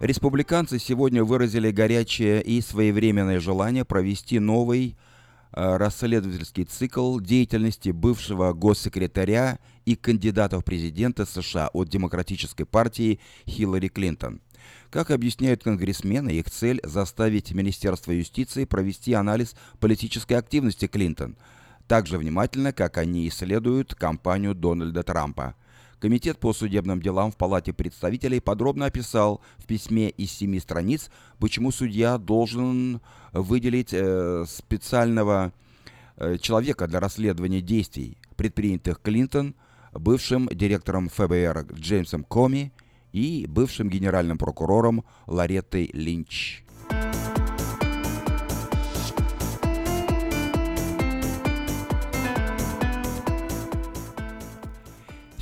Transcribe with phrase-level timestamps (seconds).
[0.00, 4.94] Республиканцы сегодня выразили горячее и своевременное желание провести новый
[5.52, 13.88] э, расследовательский цикл деятельности бывшего госсекретаря и кандидата в президенты США от Демократической партии Хиллари
[13.88, 14.42] Клинтон.
[14.90, 21.38] Как объясняют конгрессмены, их цель– заставить Министерство юстиции провести анализ политической активности Клинтон,
[21.88, 25.54] так же внимательно, как они исследуют кампанию Дональда Трампа.
[25.98, 31.70] Комитет по судебным делам в Палате представителей подробно описал в письме из семи страниц, почему
[31.70, 33.00] судья должен
[33.32, 35.52] выделить э, специального
[36.16, 39.54] э, человека для расследования действий, предпринятых Клинтон,
[39.92, 42.72] бывшим директором ФБР Джеймсом Коми–
[43.16, 46.62] и бывшим генеральным прокурором Лареттой Линч.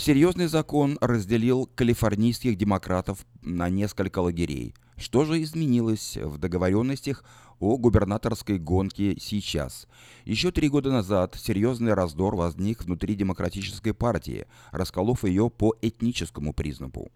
[0.05, 4.75] Серьезный закон разделил калифорнийских демократов на несколько лагерей.
[4.99, 7.25] Что же изменилось в договоренностях
[7.59, 9.89] о губернаторской гонке сейчас?
[10.27, 17.11] Еще три года назад серьезный раздор возник внутри демократической партии, расколов ее по этническому признаку.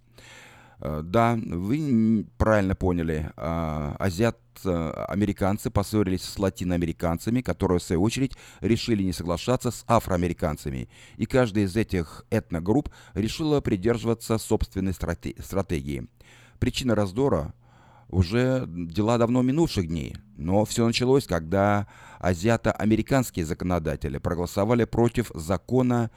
[0.81, 3.31] Э, да, вы правильно поняли.
[3.37, 10.89] А, азиат американцы поссорились с латиноамериканцами, которые, в свою очередь, решили не соглашаться с афроамериканцами.
[11.17, 16.09] И каждая из этих этногрупп решила придерживаться собственной стратегии.
[16.59, 17.55] Причина раздора
[18.09, 21.87] уже дела давно минувших дней, но все началось, когда
[22.19, 26.11] азиато-американские законодатели проголосовали против закона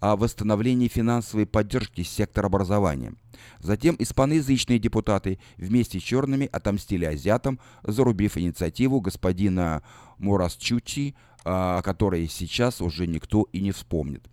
[0.00, 3.14] о восстановлении финансовой поддержки сектора образования.
[3.60, 9.82] Затем испаноязычные депутаты вместе с черными отомстили азиатам, зарубив инициативу господина
[10.18, 14.28] Мурасчучи, о которой сейчас уже никто и не вспомнит.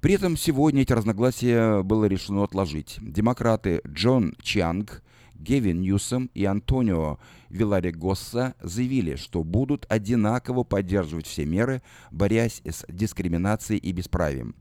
[0.00, 2.98] При этом сегодня эти разногласия было решено отложить.
[3.00, 5.02] Демократы Джон Чанг,
[5.34, 7.18] Гевин Ньюсом и Антонио
[7.48, 14.54] Виларигосса заявили, что будут одинаково поддерживать все меры, борясь с дискриминацией и бесправием.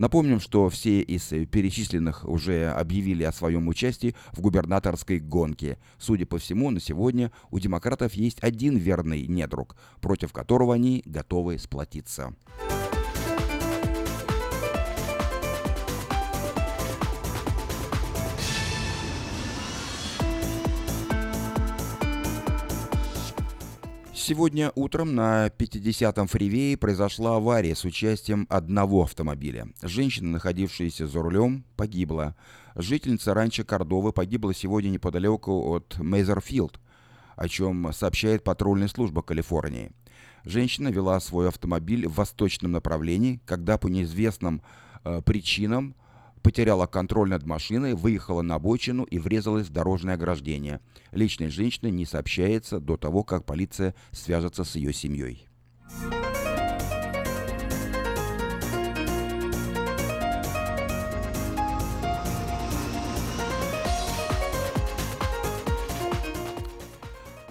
[0.00, 5.76] Напомним, что все из перечисленных уже объявили о своем участии в губернаторской гонке.
[5.98, 11.58] Судя по всему, на сегодня у демократов есть один верный недруг, против которого они готовы
[11.58, 12.34] сплотиться.
[24.22, 29.68] Сегодня утром на 50-м фривее произошла авария с участием одного автомобиля.
[29.80, 32.36] Женщина, находившаяся за рулем, погибла.
[32.74, 36.78] Жительница ранчо Кордовы погибла сегодня неподалеку от Мейзерфилд,
[37.34, 39.90] о чем сообщает патрульная служба Калифорнии.
[40.44, 44.60] Женщина вела свой автомобиль в восточном направлении, когда по неизвестным
[45.02, 45.94] э, причинам
[46.42, 50.80] потеряла контроль над машиной, выехала на обочину и врезалась в дорожное ограждение.
[51.12, 55.46] Личной женщины не сообщается до того, как полиция свяжется с ее семьей.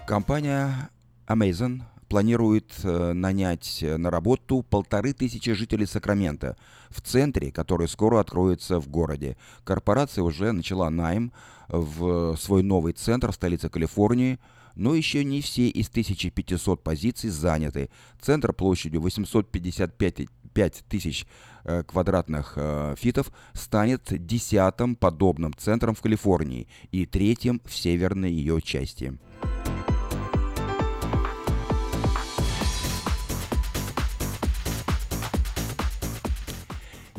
[0.09, 0.89] Компания
[1.27, 6.57] Amazon планирует э, нанять э, на работу полторы тысячи жителей Сакрамента
[6.89, 9.37] в центре, который скоро откроется в городе.
[9.63, 11.31] Корпорация уже начала найм
[11.67, 14.39] в свой новый центр в столице Калифорнии,
[14.75, 17.89] но еще не все из 1500 позиций заняты.
[18.19, 21.27] Центр площадью 855 5 тысяч
[21.63, 22.57] э, квадратных
[22.97, 29.19] фитов станет десятым подобным центром в Калифорнии и третьим в северной ее части.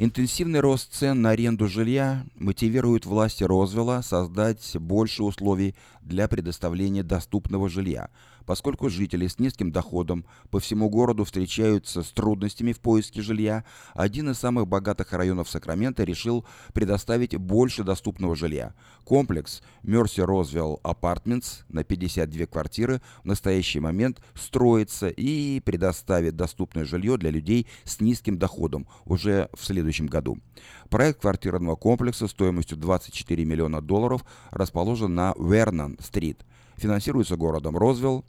[0.03, 7.69] Интенсивный рост цен на аренду жилья мотивирует власти Розвелла создать больше условий для предоставления доступного
[7.69, 8.09] жилья,
[8.47, 13.65] поскольку жители с низким доходом по всему городу встречаются с трудностями в поиске жилья,
[13.95, 18.75] один из самых богатых районов Сакрамента решил предоставить больше доступного жилья.
[19.05, 27.17] Комплекс Mercy Roswell Apartments на 52 квартиры в настоящий момент строится и предоставит доступное жилье
[27.17, 30.39] для людей с низким доходом уже в следующем году.
[30.89, 36.45] Проект квартирного комплекса стоимостью 24 миллиона долларов расположен на Вернон-стрит.
[36.81, 38.25] Финансируется городом Розвилл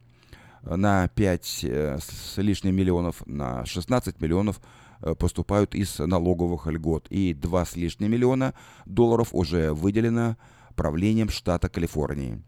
[0.63, 4.59] на 5 э, с лишним миллионов, на 16 миллионов
[5.01, 7.07] э, поступают из налоговых льгот.
[7.09, 8.53] И 2 с лишним миллиона
[8.85, 10.35] долларов уже выделено
[10.75, 12.43] правлением штата Калифорнии.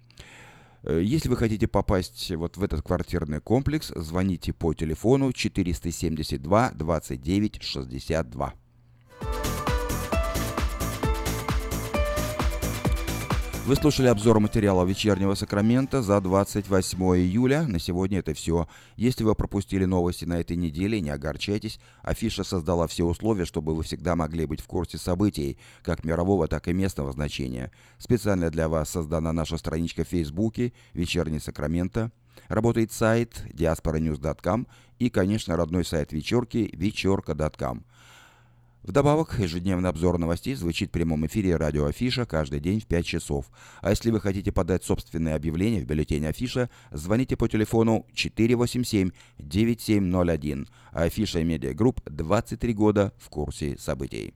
[0.83, 7.63] Э, если вы хотите попасть вот в этот квартирный комплекс, звоните по телефону 472 29
[7.63, 8.53] 62.
[13.65, 17.63] Вы слушали обзор материала вечернего Сакрамента за 28 июля.
[17.63, 18.67] На сегодня это все.
[18.97, 21.79] Если вы пропустили новости на этой неделе, не огорчайтесь.
[22.01, 26.67] Афиша создала все условия, чтобы вы всегда могли быть в курсе событий, как мирового, так
[26.67, 27.71] и местного значения.
[27.99, 32.11] Специально для вас создана наша страничка в Фейсбуке «Вечерний Сакраменто».
[32.49, 34.67] Работает сайт diasporanews.com
[34.99, 37.85] и, конечно, родной сайт вечерки вечерка.com.
[38.83, 43.45] Вдобавок, ежедневный обзор новостей звучит в прямом эфире радио Афиша каждый день в 5 часов.
[43.81, 50.67] А если вы хотите подать собственное объявление в бюллетень Афиша, звоните по телефону 487-9701.
[50.91, 54.33] Афиша и Медиагрупп 23 года в курсе событий.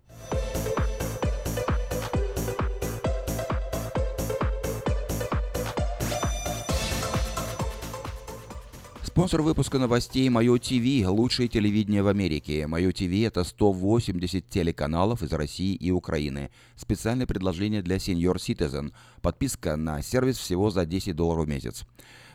[9.17, 12.67] Спонсор выпуска новостей Мое ТВ– лучшее телевидение в Америке.
[12.67, 16.51] Мое ТВ– это 180 телеканалов из России и Украины.
[16.75, 18.93] Специальное предложение для Senior Citizen.
[19.23, 21.83] Подписка на сервис всего за 10 долларов в месяц.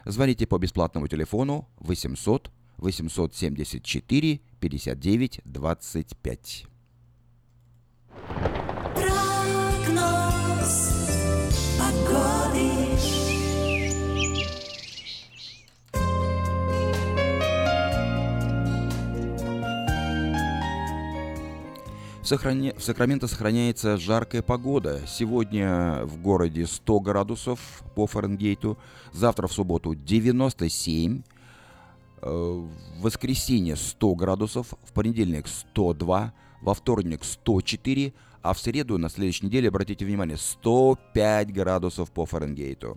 [0.05, 6.72] Звоните по бесплатному телефону 800 874 59 25.
[22.33, 22.73] В, Сохране...
[22.73, 25.03] в Сакраменто сохраняется жаркая погода.
[25.07, 28.79] Сегодня в городе 100 градусов по Фаренгейту,
[29.13, 31.21] завтра в субботу 97,
[32.23, 32.71] э, в
[33.03, 36.33] воскресенье 100 градусов, в понедельник 102,
[36.63, 42.97] во вторник 104, а в среду на следующей неделе, обратите внимание, 105 градусов по Фаренгейту.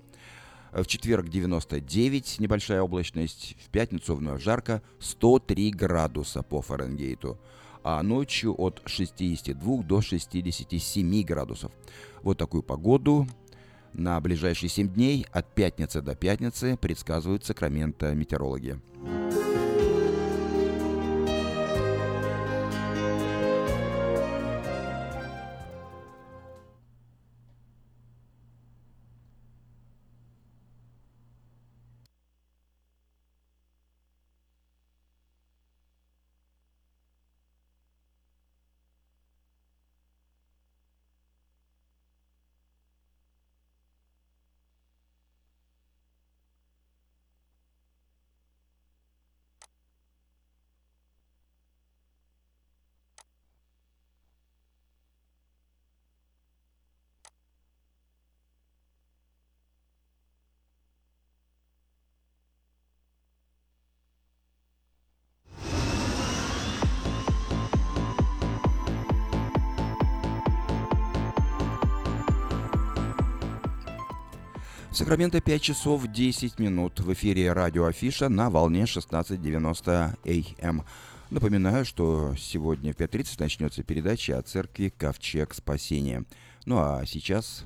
[0.71, 3.57] В четверг 99, небольшая облачность.
[3.65, 7.37] В пятницу вновь жарко, 103 градуса по Фаренгейту
[7.85, 11.71] а ночью от 62 до 67 градусов.
[12.23, 13.27] Вот такую погоду
[13.93, 18.79] на ближайшие 7 дней от пятницы до пятницы предсказывают Сакраменто метеорологи.
[74.95, 80.85] Сакраменто 5 часов 10 минут в эфире радио Афиша на волне 16.90 АМ.
[81.29, 86.23] Напоминаю, что сегодня в 5.30 начнется передача о церкви Ковчег Спасения.
[86.65, 87.65] Ну а сейчас...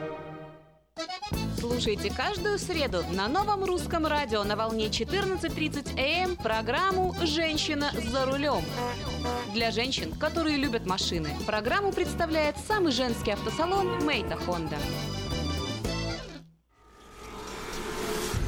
[1.71, 8.61] Слушайте каждую среду на новом русском радио на волне 14.30 АМ программу «Женщина за рулем».
[9.53, 14.75] Для женщин, которые любят машины, программу представляет самый женский автосалон «Мейта Хонда».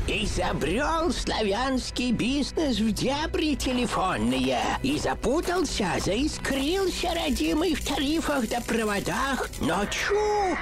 [0.05, 9.85] Изобрел славянский бизнес в дебри телефонные И запутался, заискрился родимый в тарифах да проводах Но
[9.85, 10.57] чу!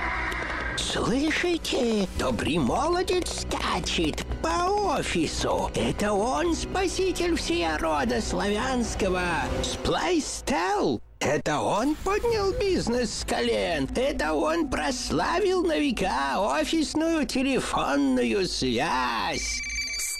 [0.82, 2.08] Слышите?
[2.18, 5.70] Добрый молодец скачет по офису.
[5.76, 9.22] Это он спаситель всея рода славянского.
[9.62, 11.00] Сплайстел.
[11.20, 13.88] Это он поднял бизнес с колен.
[13.96, 19.62] Это он прославил на века офисную телефонную связь.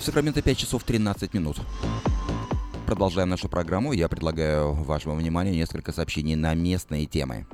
[0.00, 1.58] В Сакраменто 5 часов 13 минут.
[2.86, 3.92] Продолжаем нашу программу.
[3.92, 7.46] Я предлагаю вашему вниманию несколько сообщений на местные темы.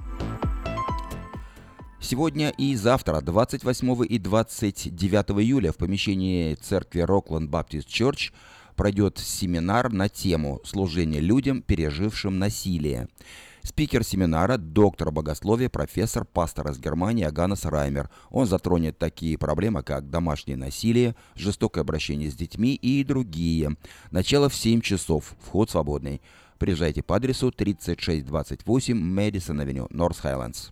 [2.01, 8.33] Сегодня и завтра, 28 и 29 июля, в помещении церкви Rockland Baptist Church
[8.77, 13.09] пройдет семинар на тему «Служение людям, пережившим насилие».
[13.67, 18.09] Спикер семинара– доктор богословия, профессор, пастор из Германии Аганес Раймер.
[18.31, 23.77] Он затронет такие проблемы, как домашнее насилие, жестокое обращение с детьми и другие.
[24.13, 25.35] Начало в 7 часов.
[25.41, 26.23] Вход свободный.
[26.59, 30.69] Приезжайте по адресу 3628 Мэдисон Авеню, Норс Хайлендс.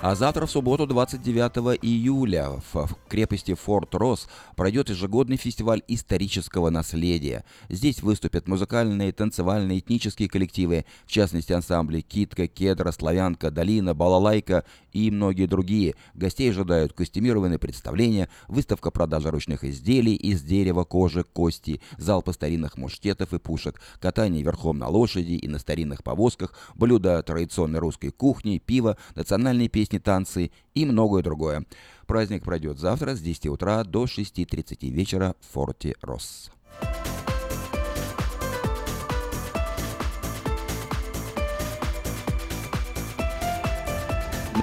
[0.00, 7.44] А завтра, в субботу, 29 июля, в крепости Форт Росс пройдет ежегодный фестиваль исторического наследия.
[7.68, 15.10] Здесь выступят музыкальные, танцевальные, этнические коллективы, в частности ансамбли «Китка», «Кедра», «Славянка», «Долина», «Балалайка» и
[15.10, 15.96] многие другие.
[16.14, 23.34] Гостей ожидают костюмированные представления, выставка продажи ручных изделий из дерева, кожи, кости, залпы старинных муштетов
[23.34, 28.96] и пушек, катание верхом на лошади и на старинных повозках, блюда традиционной русской кухни, пиво,
[29.16, 31.64] национальные песни песни, танцы и многое другое.
[32.06, 36.50] Праздник пройдет завтра с 10 утра до 6.30 вечера в Форте Росс.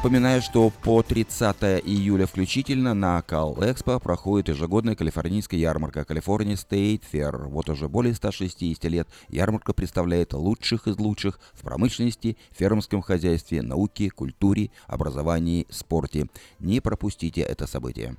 [0.06, 7.02] Напоминаю, что по 30 июля включительно на Кал Экспо проходит ежегодная калифорнийская ярмарка Калифорния State
[7.12, 7.48] Fair.
[7.48, 14.12] Вот уже более 160 лет ярмарка представляет лучших из лучших в промышленности, фермерском хозяйстве, науке,
[14.12, 16.28] культуре, образовании, спорте.
[16.60, 18.16] Не пропустите это событие.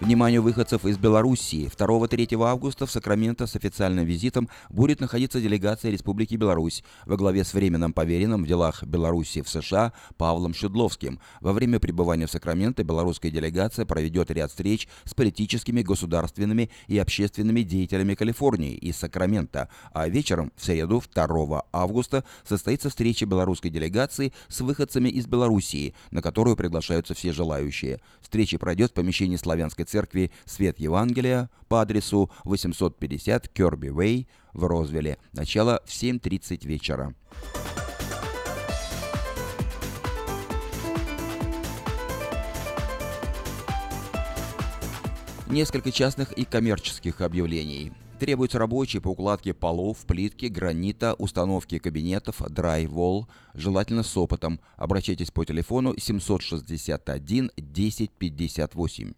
[0.00, 1.70] Вниманию выходцев из Белоруссии.
[1.70, 7.54] 2-3 августа в Сакраменто с официальным визитом будет находиться делегация Республики Беларусь во главе с
[7.54, 11.20] временным поверенным в делах Беларуси в США Павлом Шедловским.
[11.40, 17.62] Во время пребывания в Сакраменто белорусская делегация проведет ряд встреч с политическими, государственными и общественными
[17.62, 24.60] деятелями Калифорнии и Сакрамента, а вечером в среду 2 августа состоится встреча белорусской делегации с
[24.60, 28.00] выходцами из Белоруссии, на которую приглашаются все желающие.
[28.20, 35.18] Встреча пройдет в помещении славянской церкви Свет Евангелия по адресу 850 Керби Вей в Розвилле.
[35.32, 37.14] Начало в 7.30 вечера.
[45.46, 47.92] Несколько частных и коммерческих объявлений.
[48.18, 54.60] Требуются рабочие по укладке полов, плитки, гранита, установке кабинетов, драйвол, желательно с опытом.
[54.76, 59.12] Обращайтесь по телефону 761 1058.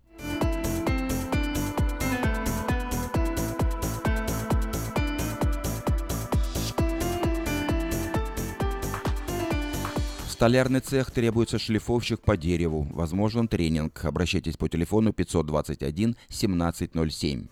[10.36, 12.86] Столярный цех требуется шлифовщик по дереву.
[12.90, 14.04] Возможен тренинг.
[14.04, 17.46] Обращайтесь по телефону 521 1707.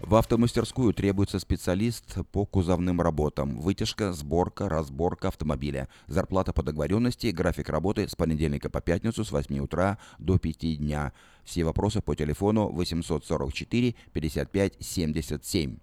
[0.00, 3.58] В автомастерскую требуется специалист по кузовным работам.
[3.58, 5.88] Вытяжка, сборка, разборка автомобиля.
[6.06, 11.12] Зарплата по договоренности, график работы с понедельника по пятницу с 8 утра до 5 дня.
[11.42, 15.78] Все вопросы по телефону 844 55 77.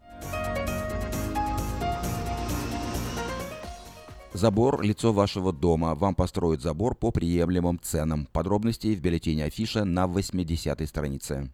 [4.38, 5.96] Забор– лицо вашего дома.
[5.96, 8.27] Вам построят забор по приемлемым ценам.
[8.32, 11.51] Подробности в бюллетене Афиша на 80-й странице.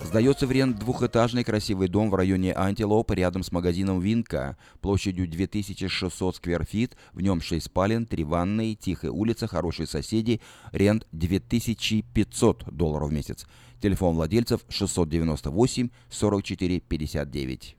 [0.00, 6.36] Сдается в рент двухэтажный красивый дом в районе Антилоп рядом с магазином Винка площадью 2600
[6.36, 6.96] скверфит.
[7.12, 10.40] В нем 6 спален, 3 ванной, тихая улица, хорошие соседи.
[10.70, 13.44] Рент 2500 долларов в месяц.
[13.82, 17.76] Телефон владельцев 698 44 59.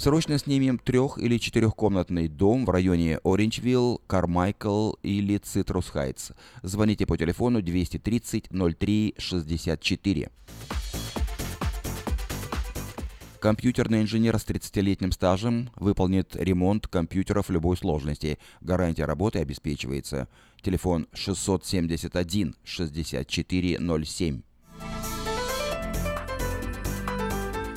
[0.00, 6.30] Срочно снимем трех- или четырехкомнатный дом в районе Оринджвилл, Кармайкл или Цитрус Хайтс.
[6.62, 10.30] Звоните по телефону 230 03 64.
[13.40, 18.38] Компьютерный инженер с 30-летним стажем выполнит ремонт компьютеров любой сложности.
[18.62, 20.28] Гарантия работы обеспечивается.
[20.62, 24.40] Телефон 671 6407.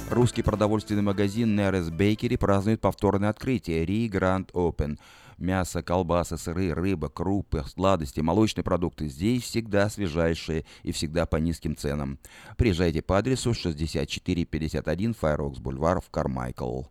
[0.09, 4.99] Русский продовольственный магазин Нерес Бейкери празднует повторное открытие Ри Гранд Open.
[5.37, 11.75] Мясо, колбасы, сыры, рыба, крупы, сладости, молочные продукты здесь всегда свежайшие и всегда по низким
[11.75, 12.19] ценам.
[12.57, 16.83] Приезжайте по адресу 6451 Fireworks Бульвар в Кармайкл.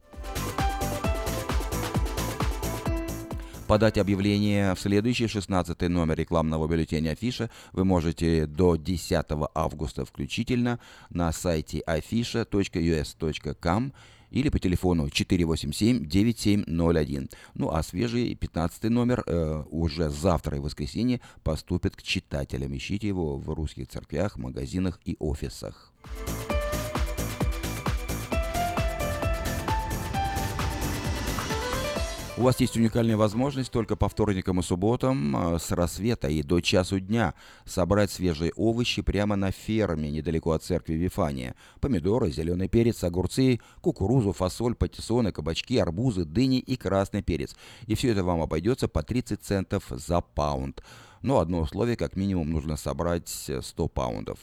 [3.73, 9.25] Подать объявление в следующий 16 номер рекламного бюллетеня Афиша вы можете до 10
[9.55, 13.95] августа включительно на сайте afisha.us.com
[14.31, 17.33] или по телефону 487-9701.
[17.55, 22.77] Ну а свежий 15 номер э, уже завтра и воскресенье поступит к читателям.
[22.77, 25.95] Ищите его в русских церквях, магазинах и офисах.
[32.43, 36.59] У вас есть уникальная возможность только по вторникам и субботам э, с рассвета и до
[36.59, 37.35] часу дня
[37.65, 41.55] собрать свежие овощи прямо на ферме недалеко от церкви Вифания.
[41.81, 47.55] Помидоры, зеленый перец, огурцы, кукурузу, фасоль, патиссоны, кабачки, арбузы, дыни и красный перец.
[47.87, 50.83] И все это вам обойдется по 30 центов за паунд.
[51.21, 54.41] Но одно условие, как минимум нужно собрать 100 паундов.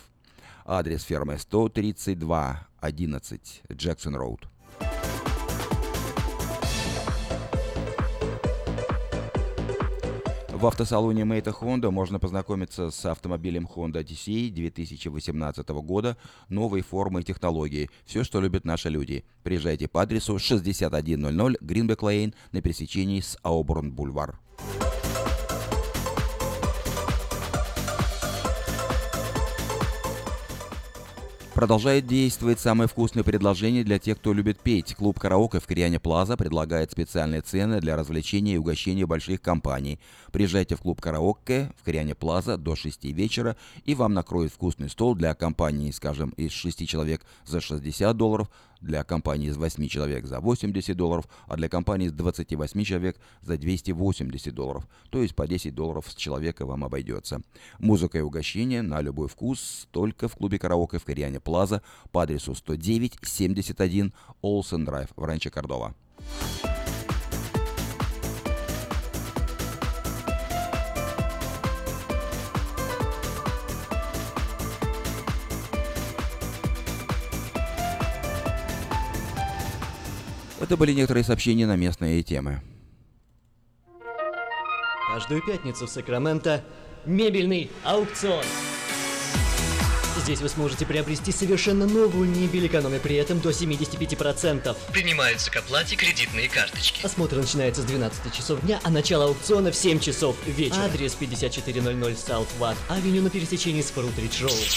[0.63, 4.47] Адрес фермы 132 11 Джексон Роуд.
[10.59, 16.17] В автосалоне Мейта Honda можно познакомиться с автомобилем Honda Odyssey 2018 года,
[16.49, 17.89] новой формы и технологии.
[18.03, 19.23] Все, что любят наши люди.
[19.41, 20.89] Приезжайте по адресу 6100
[21.61, 24.37] Greenback Lane на пересечении с Ауборн Бульвар.
[31.59, 34.95] Продолжает действовать самое вкусное предложение для тех, кто любит петь.
[34.95, 39.99] Клуб «Караоке» в Кориане Плаза предлагает специальные цены для развлечения и угощения больших компаний.
[40.31, 45.15] Приезжайте в клуб «Караоке» в Кориане Плаза до 6 вечера, и вам накроют вкусный стол
[45.15, 48.49] для компании, скажем, из 6 человек за 60 долларов,
[48.81, 53.57] для компании из 8 человек за 80 долларов, а для компании из 28 человек за
[53.57, 54.87] 280 долларов.
[55.09, 57.41] То есть по 10 долларов с человека вам обойдется.
[57.79, 62.53] Музыка и угощение на любой вкус только в клубе караоке в Кориане Плаза по адресу
[62.53, 65.93] 109-71 Олсен Драйв в Ранче Кордова.
[80.59, 82.61] Это были некоторые сообщения на местные темы.
[85.13, 86.63] Каждую пятницу в Сакраменто
[87.05, 88.43] мебельный аукцион.
[90.23, 94.75] Здесь вы сможете приобрести совершенно новую мебель, экономя при этом до 75%.
[94.91, 97.03] Принимаются к оплате кредитные карточки.
[97.03, 100.83] Осмотр начинается с 12 часов дня, а начало аукциона в 7 часов вечера.
[100.83, 104.67] Адрес 5400 South Watt Авеню на пересечении с Фрутридж Роуд.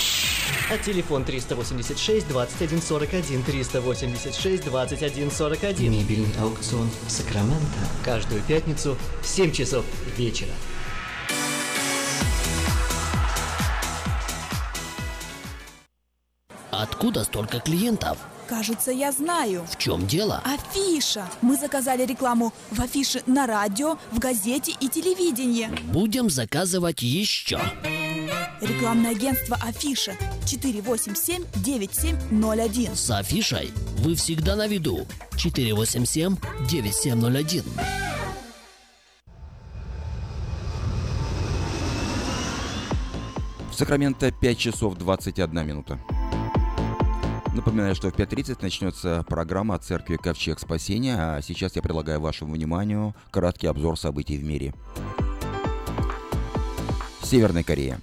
[0.71, 5.93] А телефон 386 2141 386 2141.
[5.93, 7.79] Мебельный аукцион в Сакраменто.
[8.05, 9.85] Каждую пятницу в 7 часов
[10.17, 10.53] вечера.
[16.71, 18.19] Откуда столько клиентов?
[18.49, 19.65] Кажется, я знаю.
[19.71, 20.43] В чем дело?
[20.45, 21.27] Афиша.
[21.41, 25.69] Мы заказали рекламу в афише на радио, в газете и телевидении.
[25.93, 27.61] Будем заказывать еще.
[28.61, 32.95] Рекламное агентство Афиша 487-9701.
[32.95, 35.07] С афишей вы всегда на виду.
[35.33, 37.65] 487-9701.
[43.71, 45.99] В Сакраменто 5 часов 21 минута.
[47.55, 52.55] Напоминаю, что в 5.30 начнется программа от церкви Ковчег Спасения, а сейчас я предлагаю вашему
[52.55, 54.73] вниманию краткий обзор событий в мире.
[57.23, 58.01] Северная Корея.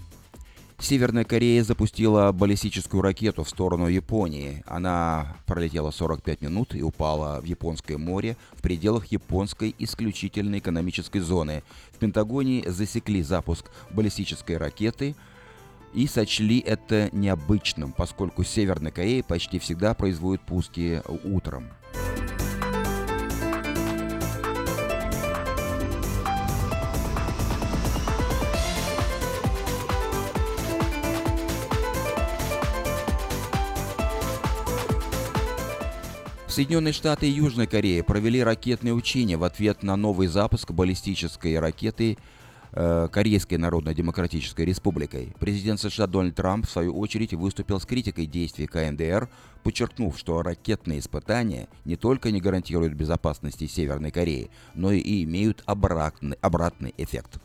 [0.82, 4.64] Северная Корея запустила баллистическую ракету в сторону Японии.
[4.66, 11.64] Она пролетела 45 минут и упала в Японское море в пределах японской исключительной экономической зоны.
[11.92, 15.16] В Пентагоне засекли запуск баллистической ракеты
[15.94, 21.66] и сочли это необычным, поскольку Северная Корея почти всегда производит пуски утром.
[36.60, 42.18] Соединенные Штаты и Южная Корея провели ракетные учения в ответ на новый запуск баллистической ракеты
[42.74, 45.34] э, Корейской Народно-Демократической Республикой.
[45.40, 49.30] Президент США Дональд Трамп, в свою очередь, выступил с критикой действий КНДР,
[49.64, 56.36] подчеркнув, что ракетные испытания не только не гарантируют безопасности Северной Кореи, но и имеют обратный,
[56.42, 57.40] обратный эффект.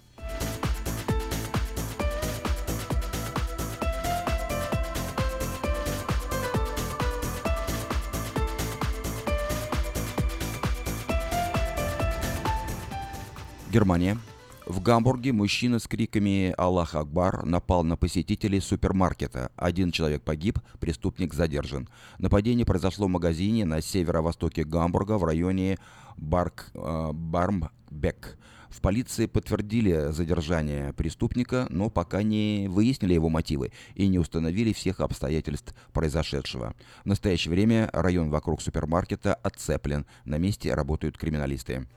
[13.75, 14.19] Германия.
[14.67, 19.51] В Гамбурге мужчина с криками «Аллах Акбар» напал на посетителей супермаркета.
[19.57, 21.89] Один человек погиб, преступник задержан.
[22.19, 25.79] Нападение произошло в магазине на северо-востоке Гамбурга в районе
[26.17, 28.39] Барк, э, Бармбек.
[28.69, 35.01] В полиции подтвердили задержание преступника, но пока не выяснили его мотивы и не установили всех
[35.01, 36.77] обстоятельств произошедшего.
[37.03, 40.07] В настоящее время район вокруг супермаркета отцеплен.
[40.25, 41.89] На месте работают криминалисты.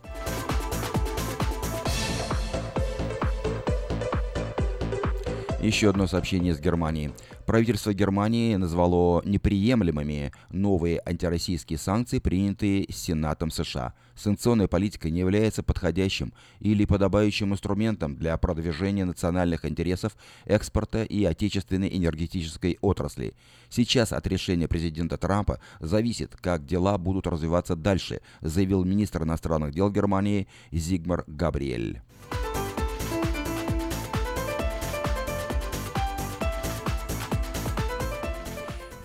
[5.61, 7.11] Еще одно сообщение из Германии.
[7.47, 13.95] Правительство Германии назвало неприемлемыми новые антироссийские санкции, принятые Сенатом США.
[14.15, 20.15] Санкционная политика не является подходящим или подобающим инструментом для продвижения национальных интересов
[20.45, 23.33] экспорта и отечественной энергетической отрасли.
[23.69, 29.89] Сейчас от решения президента Трампа зависит, как дела будут развиваться дальше, заявил министр иностранных дел
[29.89, 32.01] Германии Зигмар Габриэль.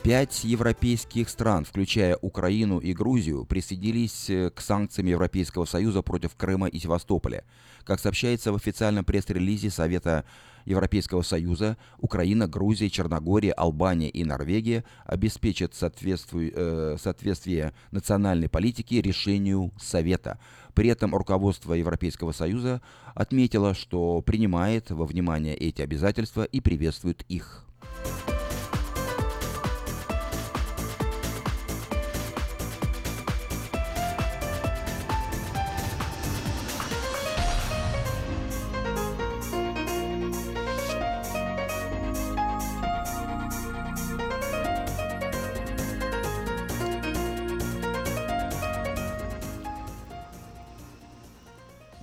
[0.03, 6.67] Пять европейских стран, включая Украину и Грузию, присоединились э, к санкциям Европейского Союза против Крыма
[6.67, 7.45] и Севастополя.
[7.85, 10.25] Как сообщается в официальном пресс-релизе Совета
[10.65, 19.71] Европейского Союза, Украина, Грузия, Черногория, Албания и Норвегия обеспечат соответствие, э, соответствие национальной политики решению
[19.81, 20.41] Совета.
[20.75, 22.83] При этом руководство Европейского Союза
[23.15, 27.65] отметило, что принимает во внимание эти обязательства и приветствует их.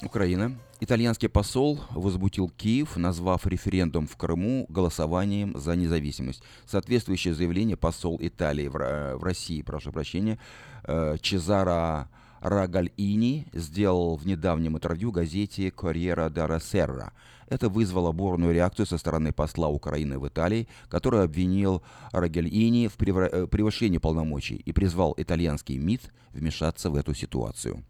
[0.10, 0.58] Украина.
[0.80, 6.41] Итальянский посол возбудил Киев, назвав референдум в Крыму голосованием за независимость.
[6.65, 10.39] Соответствующее заявление посол Италии в, в России, прошу прощения,
[10.86, 12.10] э, Чезаро
[12.41, 17.13] Рагальини сделал в недавнем интервью газете «Корьера да Серра».
[17.48, 23.45] Это вызвало бурную реакцию со стороны посла Украины в Италии, который обвинил Рагальини в э,
[23.45, 27.84] превышении полномочий и призвал итальянский МИД вмешаться в эту ситуацию.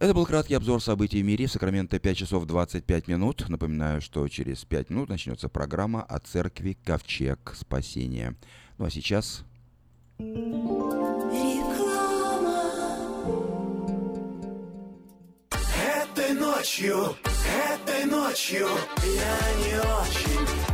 [0.00, 1.46] Это был краткий обзор событий в мире.
[1.46, 3.48] В Сакраменто 5 часов 25 минут.
[3.48, 8.34] Напоминаю, что через 5 минут начнется программа о церкви Ковчег Спасения.
[8.78, 9.44] Ну а сейчас...
[10.18, 10.64] Реклама.
[16.02, 17.16] Этой ночью,
[17.72, 18.68] этой ночью
[19.02, 20.73] я не очень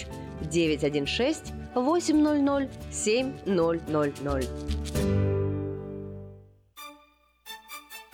[0.49, 5.40] 916 800 7000.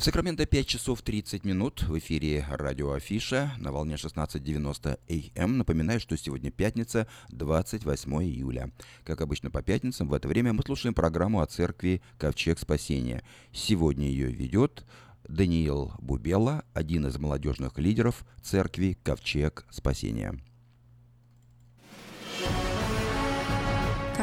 [0.00, 4.98] В Сакраменто 5 часов 30 минут в эфире радио Афиша на волне 16.90
[5.36, 5.58] АМ.
[5.58, 8.72] Напоминаю, что сегодня пятница, 28 июля.
[9.04, 13.22] Как обычно по пятницам в это время мы слушаем программу о церкви «Ковчег спасения».
[13.52, 14.86] Сегодня ее ведет
[15.28, 20.40] Даниил Бубела, один из молодежных лидеров церкви «Ковчег спасения».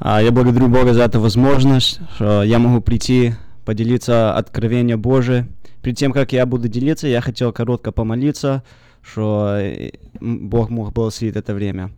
[0.00, 3.34] А, Я благодарю Бога за эту возможность, что я могу прийти,
[3.64, 5.48] поделиться откровением Божие.
[5.82, 8.62] Перед тем, как я буду делиться, я хотел коротко помолиться,
[9.02, 11.90] что э, Бог мог благословить это время.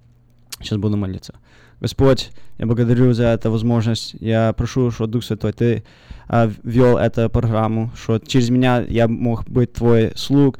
[0.61, 1.35] Сейчас буду молиться.
[1.81, 4.15] Господь, я благодарю за эту возможность.
[4.21, 5.85] Я прошу, что Дух Святой, Ты
[6.29, 10.59] а, вел эту программу, что через меня я мог быть Твой слуг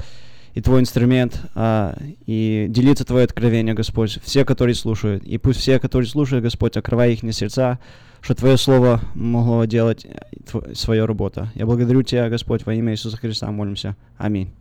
[0.55, 4.19] и Твой инструмент, а, и делиться Твое откровение, Господь.
[4.23, 7.79] Все, которые слушают, и пусть все, которые слушают, Господь, открывай их сердца,
[8.21, 11.49] что Твое Слово могло делать э, тв- свою работу.
[11.55, 13.97] Я благодарю Тебя, Господь, во имя Иисуса Христа молимся.
[14.19, 14.53] Аминь.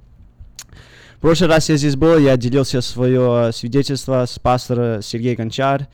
[1.18, 5.88] В прошлый раз я здесь был, я делился свое свидетельство с пастором Сергеем Гончар,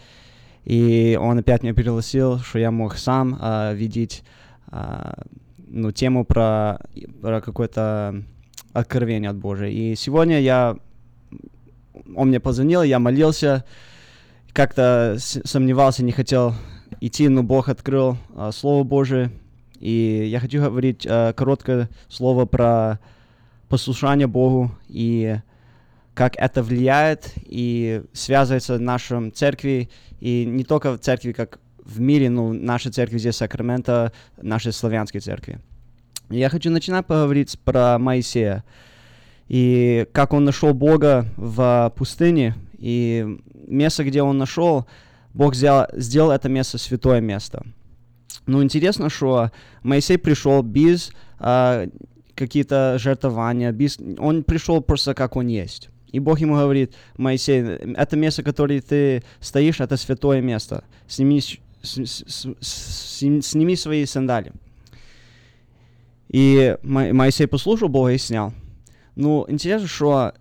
[0.66, 4.24] и он опять меня пригласил, что я мог сам а, видеть
[4.68, 5.24] а,
[5.68, 6.80] ну, тему про,
[7.22, 8.24] про какое-то
[8.76, 9.70] откровение от Божия.
[9.70, 10.78] И сегодня я,
[12.16, 13.64] он мне позвонил, я молился,
[14.52, 16.54] как-то сомневался, не хотел
[17.00, 19.32] идти, но Бог открыл а, Слово Божие.
[19.80, 23.00] И я хочу говорить а, короткое слово про
[23.70, 25.38] послушание Богу и
[26.14, 32.00] как это влияет и связывается в нашем церкви, и не только в церкви, как в
[32.00, 34.12] мире, но в нашей церкви здесь Сакраменто,
[34.42, 35.60] нашей славянской церкви.
[36.30, 38.64] Я хочу начинать поговорить про Моисея
[39.48, 44.88] и как он нашел Бога в пустыне, и место, где он нашел,
[45.34, 47.66] Бог сделал, сделал это место святое место.
[48.48, 49.52] Ну, интересно, что
[49.84, 51.88] Моисей пришел без а,
[52.36, 53.98] какие-то жертвования, без...
[54.18, 55.90] он пришел просто как он есть.
[56.12, 60.84] И Бог ему говорит, Моисей, это место, которое ты стоишь, это святое место.
[61.08, 64.54] Сними, с, с, с, сними свои сандали.
[66.36, 68.52] И Моисей послушал Бога и снял.
[69.16, 70.34] Ну, интересно, что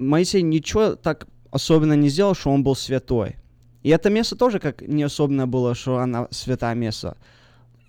[0.00, 3.36] Моисей ничего так особенно не сделал, что он был святой.
[3.84, 7.16] И это место тоже как не особенно было, что она святая место.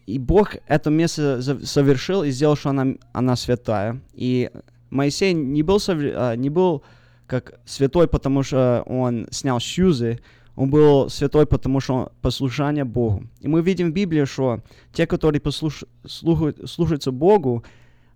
[0.06, 4.00] И Бог это место совершил и сделал, что она, она святая.
[4.14, 4.52] И
[4.92, 6.84] Моисей не был, а, не был
[7.26, 10.20] как святой, потому что он снял шьюзы,
[10.56, 13.24] он был святой, потому что он послушание Богу.
[13.40, 14.62] И мы видим в Библии, что
[14.92, 15.84] те, которые послуш...
[16.06, 17.64] слушают, слушаются Богу,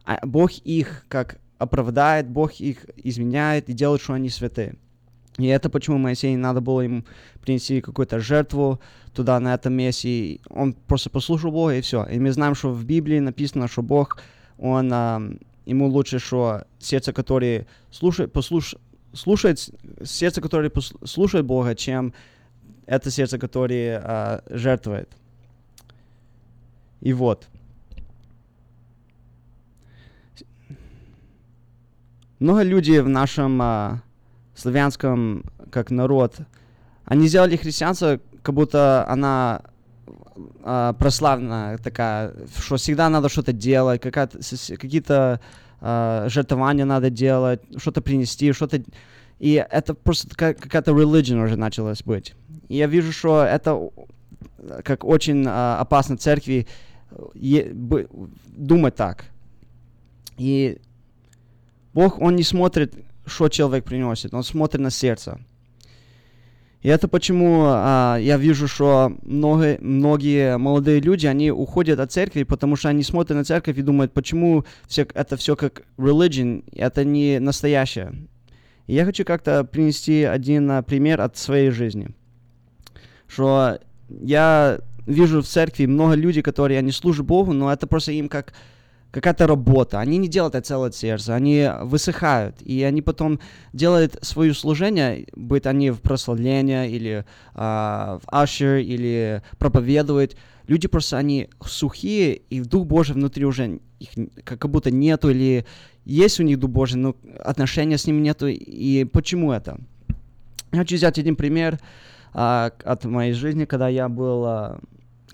[0.05, 4.75] а Бог их как оправдает, Бог их изменяет и делает, что они святые.
[5.37, 7.03] И это почему Моисею надо было ему
[7.41, 8.79] принести какую-то жертву
[9.13, 10.09] туда, на этом месте.
[10.09, 12.05] И он просто послушал Бога, и все.
[12.05, 14.19] И мы знаем, что в Библии написано, что Бог,
[14.57, 15.21] он, а,
[15.65, 18.75] ему лучше, что сердце, которое слушает, послуш,
[19.13, 19.69] слушает,
[20.03, 20.71] сердце, которое
[21.05, 22.13] слушает Бога, чем
[22.85, 25.09] это сердце, которое а, жертвует.
[27.01, 27.47] И вот.
[32.39, 34.01] Много людей в нашем а,
[34.55, 36.35] славянском, как народ,
[37.05, 39.61] они сделали христианство, как будто она
[40.63, 45.39] а, прославленная такая, что всегда надо что-то делать, какие-то
[45.79, 48.81] а, жертвования надо делать, что-то принести, что-то...
[49.39, 52.33] И это просто какая-то religion уже началась быть.
[52.69, 53.89] И я вижу, что это
[54.83, 56.67] как очень а, опасно церкви
[57.35, 58.07] е, б,
[58.47, 59.25] думать так.
[60.37, 60.79] И
[61.93, 62.93] Бог, Он не смотрит,
[63.25, 65.39] что человек приносит, Он смотрит на сердце.
[66.87, 72.43] И это почему а, я вижу, что много, многие молодые люди, они уходят от церкви,
[72.43, 77.03] потому что они смотрят на церковь и думают, почему все, это все как religion, это
[77.03, 78.13] не настоящее.
[78.85, 82.11] И я хочу как-то принести один а, пример от своей жизни.
[83.27, 88.29] Что я вижу в церкви много людей, которые, они служат Богу, но это просто им
[88.29, 88.53] как
[89.11, 89.99] какая-то работа.
[89.99, 93.39] Они не делают это целое сердце, они высыхают, и они потом
[93.73, 100.35] делают свое служение, быть они в прославлении или э, в ашер, или проповедуют.
[100.67, 104.09] Люди просто, они сухие, и Дух Божий внутри уже их
[104.43, 105.65] как будто нету, или
[106.05, 108.47] есть у них Дух Божий, но отношения с ним нету.
[108.47, 109.79] И почему это?
[110.71, 111.79] Я хочу взять один пример
[112.33, 114.45] э, от моей жизни, когда я был...
[114.45, 114.79] Э,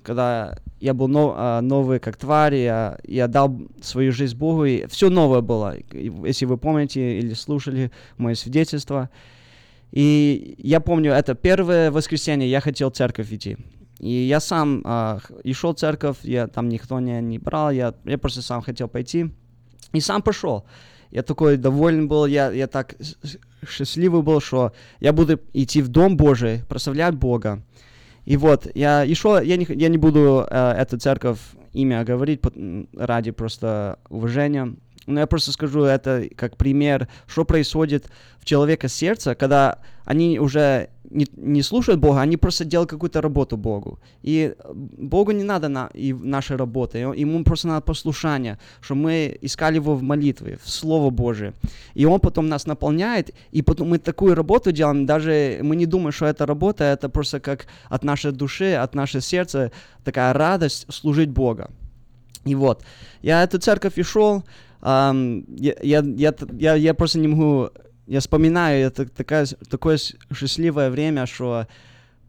[0.03, 4.85] когда я был нов, а, новый как тварь, я, я дал свою жизнь Богу, и
[4.87, 9.09] все новое было, если вы помните или слушали мое свидетельство.
[9.93, 13.55] И я помню, это первое воскресенье, я хотел в церковь идти.
[13.99, 17.93] И я сам э, и шел в церковь, я, там никто не, не брал, я,
[18.03, 19.31] я просто сам хотел пойти.
[19.93, 20.65] И сам пошел.
[21.11, 22.95] Я такой доволен был, я, я так
[23.65, 27.63] счастливый был, что я буду идти в Дом Божий, прославлять Бога.
[28.25, 31.39] И вот, я еще, я не, я не буду э, эту церковь
[31.73, 32.41] имя говорить
[32.95, 34.73] ради просто уважения,
[35.05, 38.07] но я просто скажу это как пример, что происходит
[38.39, 43.57] в человека сердце, когда они уже не, не слушают Бога, они просто делают какую-то работу
[43.57, 43.99] Богу.
[44.23, 44.53] И
[44.97, 49.95] Богу не надо на, и нашей работы, ему просто надо послушание, что мы искали его
[49.95, 51.53] в молитве, в Слово Божие.
[51.95, 56.11] И он потом нас наполняет, и потом мы такую работу делаем, даже мы не думаем,
[56.11, 59.71] что это работа, это просто как от нашей души, от нашего сердца
[60.03, 61.69] такая радость служить Бога.
[62.45, 62.83] И вот,
[63.21, 64.43] я эту церковь и шел,
[64.81, 67.69] um, я, я, я, я просто не могу
[68.07, 69.97] я вспоминаю, это такая, такое
[70.33, 71.67] счастливое время, что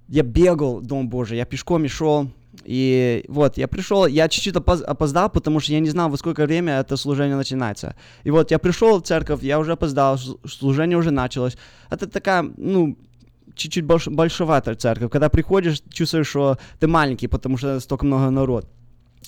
[0.09, 2.31] я бегал Дом Божий, я пешком и шел,
[2.65, 6.79] и вот, я пришел, я чуть-чуть опоздал, потому что я не знал, во сколько время
[6.81, 7.97] это служение начинается.
[8.23, 11.57] И вот, я пришел в церковь, я уже опоздал, служение уже началось.
[11.91, 12.97] Это такая, ну,
[13.55, 15.11] чуть-чуть больш, большеватая церковь.
[15.11, 18.69] Когда приходишь, чувствуешь, что ты маленький, потому что столько много народ.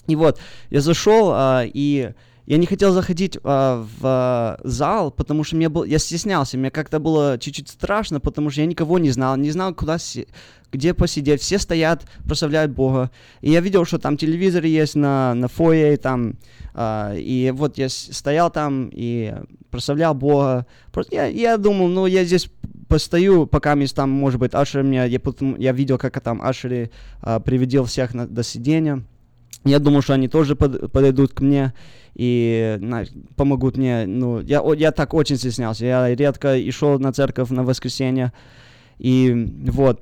[0.07, 0.39] И вот,
[0.71, 2.13] я зашел, а, и
[2.47, 6.71] я не хотел заходить а, в а, зал, потому что мне был, я стеснялся, мне
[6.71, 10.29] как-то было чуть-чуть страшно, потому что я никого не знал, не знал, куда си,
[10.73, 11.41] где посидеть.
[11.41, 13.11] Все стоят, прославляют Бога.
[13.41, 16.35] И я видел, что там телевизор есть на, на фойе, там
[16.73, 19.35] А, и вот я стоял там и
[19.71, 20.67] прославлял Бога.
[20.93, 22.49] Просто я, я думал, ну, я здесь
[22.87, 25.19] постою, пока мне там, может быть, Ашер меня, я,
[25.59, 26.91] я видел, как там Ашери
[27.23, 29.03] а, приведел всех на, до сидения.
[29.67, 31.75] Я думал, что они тоже под- подойдут к мне
[32.15, 33.05] и на-
[33.37, 34.07] помогут мне.
[34.07, 35.85] Ну, я, я так очень стеснялся.
[35.85, 38.33] Я редко и шел на церковь на воскресенье.
[38.99, 40.01] И вот,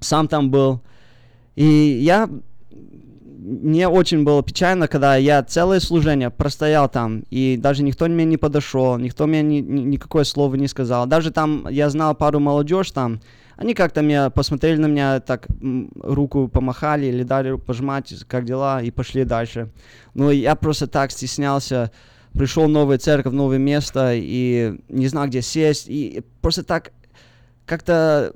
[0.00, 0.80] сам там был.
[1.56, 2.28] И я...
[3.44, 8.36] Мне очень было печально, когда я целое служение простоял там, и даже никто мне не
[8.36, 11.06] подошел, никто мне ни, ни- никакое слово не сказал.
[11.08, 13.20] Даже там я знал пару молодежь там,
[13.62, 15.46] они как-то меня посмотрели на меня, так
[16.02, 19.70] руку помахали или дали руку пожимать, как дела, и пошли дальше.
[20.14, 21.92] Но я просто так стеснялся.
[22.32, 25.86] Пришел в новую церковь, в новое место, и не знал, где сесть.
[25.88, 26.92] И просто так
[27.64, 28.34] как-то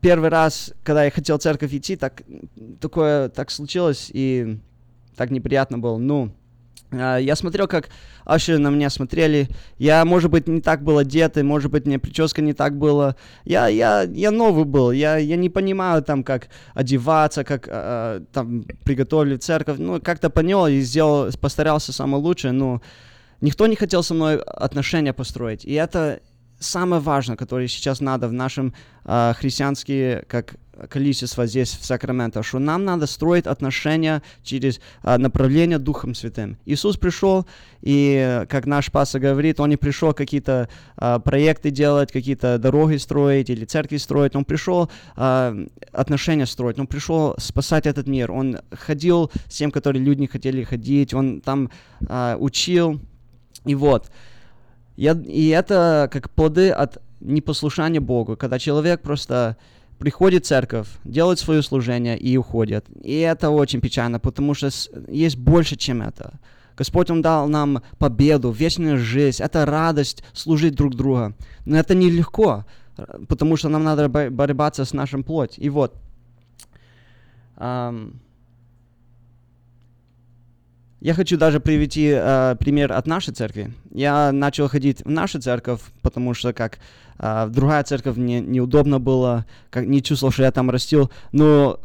[0.00, 2.22] первый раз, когда я хотел в церковь идти, так
[2.80, 4.58] такое так случилось, и
[5.16, 5.98] так неприятно было.
[5.98, 6.32] Ну,
[6.90, 7.88] я смотрел, как
[8.24, 9.48] Аши на меня смотрели.
[9.78, 13.16] Я, может быть, не так был одет, и, может быть, мне прическа не так была.
[13.44, 18.64] Я, я, я новый был, я, я не понимаю там, как одеваться, как а, там
[18.84, 19.78] приготовили церковь.
[19.78, 22.82] Ну, как-то понял и сделал, постарался самое лучшее, но
[23.40, 25.64] никто не хотел со мной отношения построить.
[25.64, 26.20] И это
[26.58, 30.56] самое важное, которое сейчас надо в нашем а, христианские, как
[30.86, 36.56] количество здесь в Сакраменто, что нам надо строить отношения через а, направление Духом Святым.
[36.64, 37.46] Иисус пришел,
[37.80, 42.96] и, э, как наш пастор говорит, Он не пришел какие-то а, проекты делать, какие-то дороги
[42.96, 44.36] строить или церкви строить.
[44.36, 45.56] Он пришел а,
[45.92, 48.30] отношения строить, Он пришел спасать этот мир.
[48.30, 51.70] Он ходил с тем, которые люди не хотели ходить, Он там
[52.08, 53.00] а, учил.
[53.64, 54.10] И вот,
[54.98, 59.56] я, и это как плоды от непослушания Богу, когда человек просто
[59.98, 62.84] приходит в церковь, делает свое служение и уходит.
[63.04, 64.70] И это очень печально, потому что
[65.06, 66.40] есть больше, чем это.
[66.76, 71.32] Господь, Он дал нам победу, вечную жизнь, это радость служить друг другу.
[71.64, 72.64] Но это нелегко,
[73.28, 75.54] потому что нам надо бо- бороться с нашим плоть.
[75.58, 75.94] И вот,
[77.56, 78.14] ам,
[81.00, 83.72] я хочу даже привести э, пример от нашей церкви.
[83.92, 86.78] Я начал ходить в нашу церковь, потому что как
[87.18, 91.10] э, в другая церковь мне неудобно было, как не чувствовал, что я там растил.
[91.32, 91.80] Но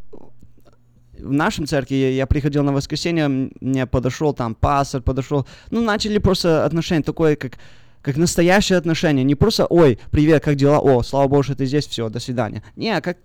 [1.19, 6.17] в нашем церкви я, я приходил на воскресенье, мне подошел там пастор, подошел, ну начали
[6.17, 7.57] просто отношения такое, как
[8.01, 11.87] как настоящее отношение, не просто, ой, привет, как дела, о, слава богу, что ты здесь,
[11.87, 12.61] все, до свидания.
[12.75, 13.17] Не, как,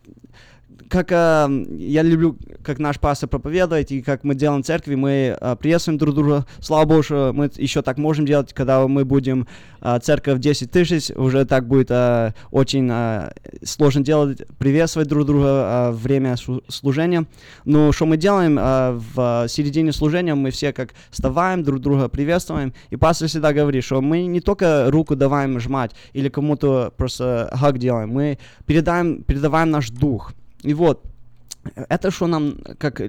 [0.89, 1.49] как э,
[1.79, 5.99] я люблю, как наш пастор проповедует, и как мы делаем в церкви, мы э, приветствуем
[5.99, 6.47] друг друга.
[6.61, 9.47] Слава Богу, что мы еще так можем делать, когда мы будем
[9.81, 13.31] э, церковь 10 тысяч, уже так будет э, очень э,
[13.65, 17.27] сложно делать, приветствовать друг друга э, время слу- служения.
[17.65, 22.73] Но что мы делаем э, в середине служения, мы все как вставаем, друг друга приветствуем,
[22.91, 27.79] и пастор всегда говорит, что мы не только руку даваем жмать или кому-то просто хаг
[27.79, 30.33] делаем, мы передаем, передаваем наш дух.
[30.63, 31.05] И вот,
[31.89, 33.01] это что нам, как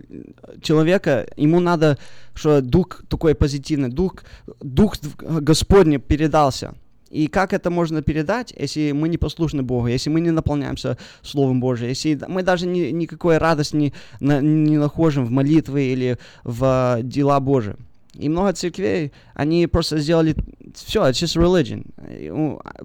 [0.61, 1.97] человека, ему надо,
[2.33, 4.15] что дух такой позитивный, дух,
[4.59, 6.75] дух Господний передался.
[7.09, 11.59] И как это можно передать, если мы не послушны Богу, если мы не наполняемся Словом
[11.59, 16.97] Божьим, если мы даже ни, никакой радости не, на- не находим в молитве или в
[16.99, 17.75] э, дела Божьи.
[18.13, 20.35] И много церквей, они просто сделали
[20.75, 21.83] все, it's just religion.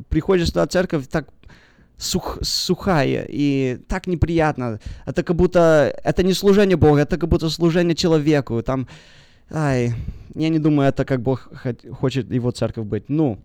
[0.09, 1.29] Приходишь туда в церковь, так
[1.99, 4.79] сух, сухая и так неприятно.
[5.07, 8.63] Это как будто, это не служение Богу, это как будто служение человеку.
[8.63, 8.87] Там,
[9.51, 9.93] ай,
[10.35, 11.51] я не думаю, это как Бог
[12.01, 13.05] хочет его церковь быть.
[13.09, 13.39] Ну,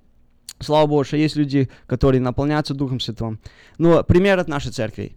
[0.59, 3.39] слава Богу, что есть люди, которые наполняются Духом Святым.
[3.77, 5.13] Ну, пример от нашей церкви.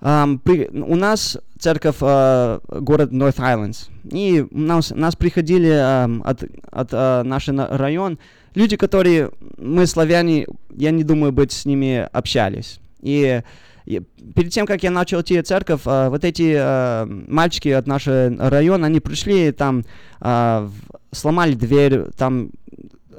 [0.00, 3.88] Ам, при- у нас церковь, а, город North Islands.
[4.12, 8.18] И у нас, нас приходили ам, от, от а, нашего на- район
[8.56, 12.80] люди, которые, мы славяне, я не думаю, быть с ними общались.
[13.02, 13.42] И,
[13.84, 14.02] и
[14.34, 18.34] перед тем, как я начал идти в церковь, а, вот эти а, мальчики от нашего
[18.50, 19.84] района, они пришли, там
[20.18, 20.72] в-
[21.12, 22.50] сломали дверь, там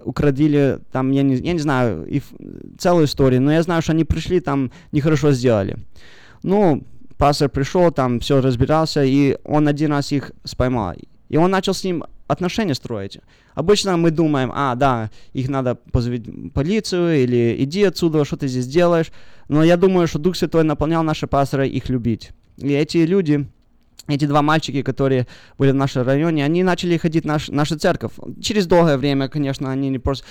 [0.03, 2.21] украдили, там, я не, я не знаю, и
[2.77, 5.77] целую историю, но я знаю, что они пришли, там нехорошо сделали.
[6.43, 6.83] Ну,
[7.17, 10.95] пастор пришел, там все разбирался, и он один раз их споймал.
[11.30, 13.19] И он начал с ним отношения строить.
[13.53, 16.21] Обычно мы думаем, а, да, их надо позвать
[16.53, 19.11] полицию, или иди отсюда, что ты здесь делаешь.
[19.49, 22.32] Но я думаю, что Дух Святой наполнял наши пастора их любить.
[22.57, 23.47] И эти люди,
[24.07, 28.13] эти два мальчики, которые были в нашем районе, они начали ходить в наш, нашу церковь.
[28.41, 30.25] Через долгое время, конечно, они не просто...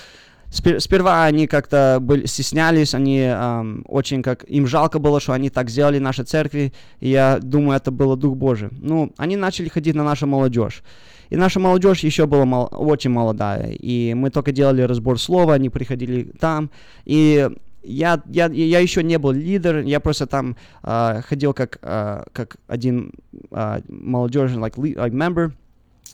[0.56, 4.44] Спер- Сперва они как-то были, стеснялись, они ам, очень как...
[4.48, 8.16] Им жалко было, что они так сделали в нашей церкви, и я думаю, это было
[8.16, 8.70] Дух Божий.
[8.72, 10.82] Ну, они начали ходить на нашу молодежь.
[11.28, 13.72] И наша молодежь еще была мол- очень молодая.
[13.72, 16.70] И мы только делали разбор слова, они приходили там.
[17.04, 17.50] И
[17.82, 22.56] я, я, я еще не был лидер, я просто там uh, ходил как, uh, как
[22.66, 23.12] один
[23.50, 25.52] uh, молодежный like, like member.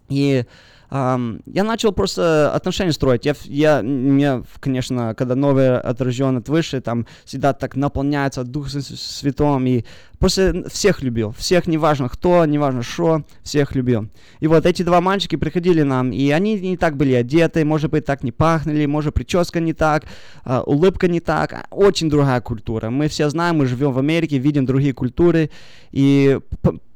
[0.09, 0.45] И
[0.93, 3.25] Um, я начал просто отношения строить.
[3.25, 9.65] Я, я, мне, конечно, когда новый отражен от выше, там всегда так наполняется Духом Святым,
[9.65, 9.85] и
[10.19, 11.33] просто всех любил.
[11.39, 14.11] Всех, неважно кто, неважно что, всех любил.
[14.41, 18.05] И вот эти два мальчики приходили нам, и они не так были одеты, может быть,
[18.05, 20.05] так не пахнули, может, прическа не так,
[20.45, 21.69] uh, улыбка не так.
[21.71, 22.91] Очень другая культура.
[22.91, 25.49] Мы все знаем, мы живем в Америке, видим другие культуры,
[25.91, 26.39] и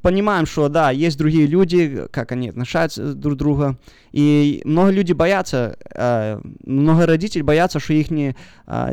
[0.07, 3.75] понимаем, что да, есть другие люди, как они относятся друг к другу,
[4.13, 8.33] и много людей боятся, э, много родителей боятся, что их э,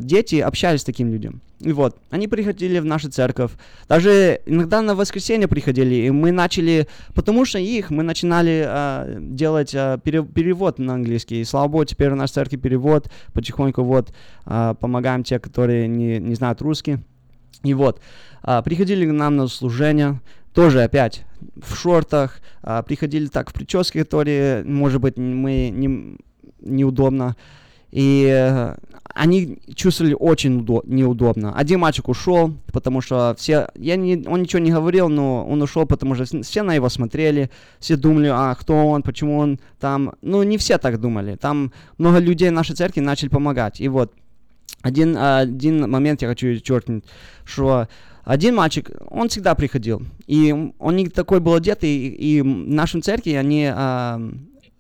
[0.01, 1.41] дети общались с таким людям.
[1.61, 3.53] И вот, они приходили в нашу церковь,
[3.89, 9.73] даже иногда на воскресенье приходили, и мы начали, потому что их, мы начинали э, делать
[9.73, 14.13] э, перевод на английский, и слава богу, теперь у нас в церкви перевод, потихоньку вот,
[14.45, 16.99] помогаем те, которые не, не знают русский.
[17.63, 18.01] И вот,
[18.65, 20.21] приходили к нам на служение,
[20.55, 21.25] тоже опять
[21.61, 26.17] в шортах, а, приходили так в прическе, которые, может быть, мы не,
[26.61, 27.37] неудобно.
[27.91, 28.75] И э,
[29.15, 31.55] они чувствовали очень удо- неудобно.
[31.55, 35.87] Один мальчик ушел, потому что все, я не, он ничего не говорил, но он ушел,
[35.87, 40.15] потому что все на него смотрели, все думали, а кто он, почему он там.
[40.23, 41.37] Ну, не все так думали.
[41.37, 43.81] Там много людей нашей церкви начали помогать.
[43.81, 44.13] И вот
[44.83, 47.05] один, один момент я хочу черкнуть,
[47.45, 47.87] что
[48.25, 53.03] один мальчик, он всегда приходил, и он не такой был одет, и, и в нашем
[53.03, 54.21] церкви они а,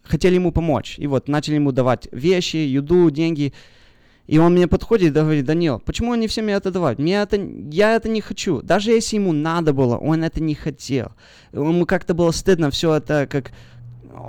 [0.02, 3.52] хотели ему помочь, и вот начали ему давать вещи, еду, деньги,
[4.26, 6.98] и он мне подходит и говорит, Данил, почему они все мне это давать?
[6.98, 7.36] Мне это,
[7.70, 8.62] я это не хочу.
[8.62, 11.12] Даже если ему надо было, он это не хотел.
[11.52, 13.52] Ему как-то было стыдно все это, как,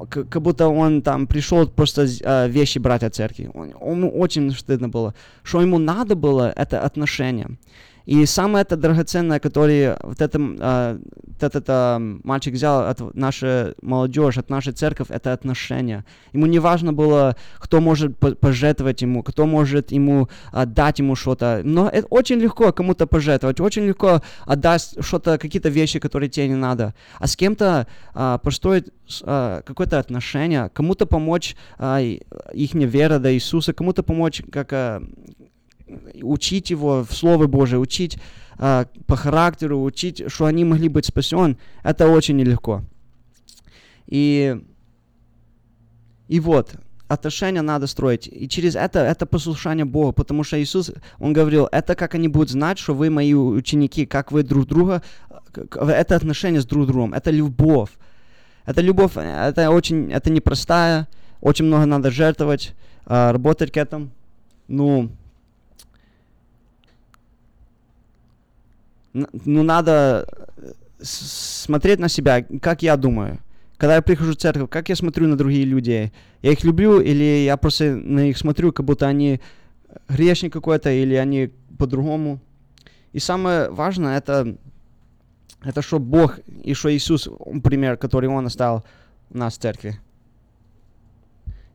[0.09, 3.49] как будто он там пришел просто э, вещи брать от церкви.
[3.53, 5.15] Он, ему очень стыдно было.
[5.43, 7.57] Что ему надо было, это отношения.
[8.05, 13.73] И самое это драгоценное, которое вот, это, э, вот этот э, мальчик взял от нашей
[13.81, 16.05] молодежи, от нашей церкви, это отношения.
[16.33, 21.61] Ему не важно было, кто может пожертвовать ему, кто может ему э, дать ему что-то.
[21.63, 26.55] Но это очень легко кому-то пожертвовать, очень легко отдать что-то, какие-то вещи, которые тебе не
[26.55, 26.93] надо.
[27.19, 28.89] А с кем-то э, построить
[29.23, 32.19] э, какое-то отношение, кому-то помочь э,
[32.53, 35.01] их вера до Иисуса, кому-то помочь как э,
[36.21, 38.17] учить его в Слово Божие, учить
[38.57, 42.83] э, по характеру, учить, что они могли быть спасен, это очень нелегко.
[44.07, 44.61] И,
[46.27, 46.75] и вот,
[47.07, 48.27] отношения надо строить.
[48.27, 52.49] И через это, это послушание Бога, потому что Иисус, Он говорил, это как они будут
[52.49, 55.01] знать, что вы мои ученики, как вы друг друга,
[55.53, 57.89] это отношение с друг другом, это любовь.
[58.65, 61.07] Это любовь, это очень, это непростая,
[61.39, 62.73] очень много надо жертвовать,
[63.05, 64.09] э, работать к этому.
[64.67, 65.11] Ну,
[69.15, 73.39] ну, надо э, смотреть на себя, как я думаю.
[73.77, 76.11] Когда я прихожу в церковь, как я смотрю на других людей?
[76.41, 79.41] Я их люблю или я просто на них смотрю, как будто они
[80.09, 82.39] грешник какой-то или они по-другому?
[83.11, 84.57] И самое важное это,
[85.63, 87.29] это что Бог и что Иисус,
[87.63, 88.83] пример, который Он оставил
[89.29, 89.99] у нас в церкви.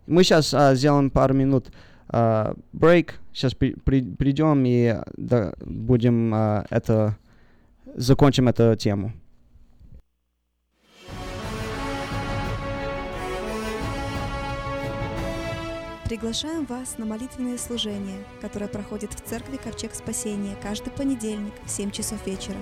[0.07, 1.71] Мы сейчас а, сделаем пару минут
[2.09, 3.11] а, break.
[3.33, 7.17] Сейчас при, при, придем и да, будем а, это
[7.95, 9.13] закончим эту тему.
[16.11, 21.93] Приглашаем вас на молитвенное служение, которое проходит в церкви Ковчег Спасения каждый понедельник в 7
[21.93, 22.59] часов вечера.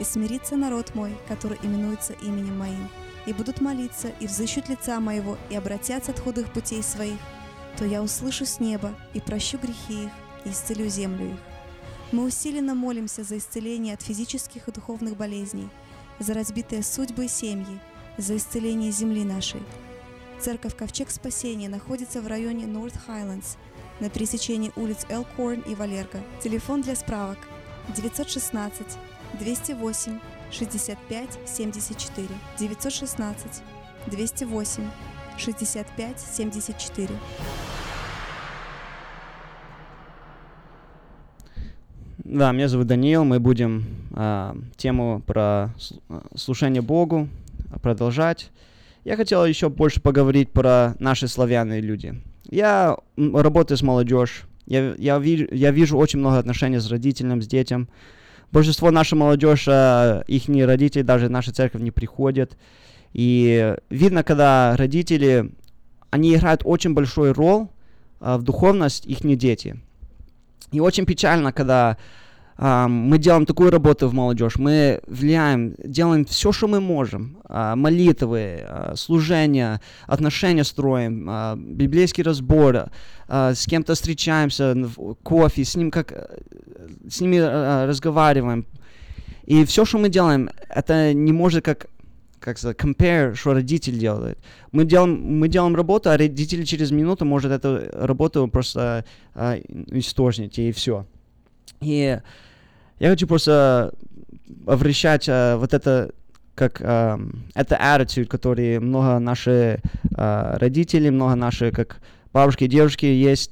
[0.00, 2.88] «И смирится народ мой, который именуется именем моим,
[3.26, 7.18] и будут молиться, и взыщут лица моего, и обратятся от худых путей своих,
[7.76, 10.10] то я услышу с неба, и прощу грехи их,
[10.46, 11.53] и исцелю землю их.
[12.14, 15.68] Мы усиленно молимся за исцеление от физических и духовных болезней,
[16.20, 17.80] за разбитые судьбы и семьи,
[18.18, 19.60] за исцеление земли нашей.
[20.40, 23.56] Церковь Ковчег Спасения находится в районе North Highlands
[23.98, 26.22] на пересечении улиц Элкорн и Валерго.
[26.40, 27.38] Телефон для справок
[27.96, 28.86] 916
[29.40, 30.20] 208
[30.52, 32.28] 65 74
[32.60, 33.62] 916
[34.06, 34.90] 208
[35.36, 37.08] 65 74
[42.34, 43.22] Да, меня зовут Даниил.
[43.22, 45.72] Мы будем э, тему про
[46.34, 47.28] слушание Богу
[47.80, 48.50] продолжать.
[49.04, 52.20] Я хотел еще больше поговорить про наши славяные люди.
[52.50, 54.48] Я работаю с молодежью.
[54.66, 57.88] Я, я, вижу, я вижу очень много отношений с родителем, с детям.
[58.50, 62.58] Большинство нашей молодежи, их родители даже в нашу церковь не приходят.
[63.12, 65.52] И видно, когда родители,
[66.10, 67.68] они играют очень большой роль
[68.18, 69.80] а, в духовность их дети.
[70.72, 71.96] И очень печально, когда а,
[72.56, 77.38] мы делаем такую работу в молодежь, мы влияем, делаем все, что мы можем.
[77.46, 82.90] А, молитвы, а, служения, отношения строим, а, библейский разбор,
[83.28, 84.76] а, с кем-то встречаемся,
[85.22, 86.12] кофе, с ним как
[87.08, 88.66] с ними а, разговариваем.
[89.46, 91.88] И все, что мы делаем, это не может как
[92.40, 94.38] как сказать, compare, что родитель делает.
[94.70, 99.56] Мы делаем, мы делаем работу, а родитель через минуту может эту работу просто а,
[99.90, 101.06] исторгнуть, и все.
[101.80, 102.18] И
[102.98, 103.92] я хочу просто
[104.66, 106.12] обращать а, вот это
[106.54, 107.20] как а,
[107.54, 109.80] это attitude, который много наши
[110.16, 112.00] а, родители, много наши как
[112.32, 113.50] бабушки и девушки есть,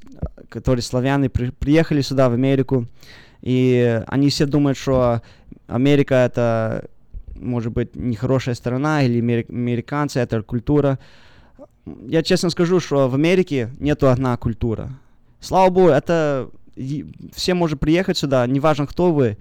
[0.48, 2.86] которые славяне при, приехали сюда в Америку,
[3.40, 5.22] и они все думают, что
[5.66, 6.88] Америка это
[7.42, 10.98] может быть, нехорошая сторона, или американцы, это культура.
[12.06, 14.90] Я честно скажу, что в Америке нету одна культура.
[15.40, 16.48] Слава Богу, это
[17.34, 19.38] все может приехать сюда, неважно кто вы,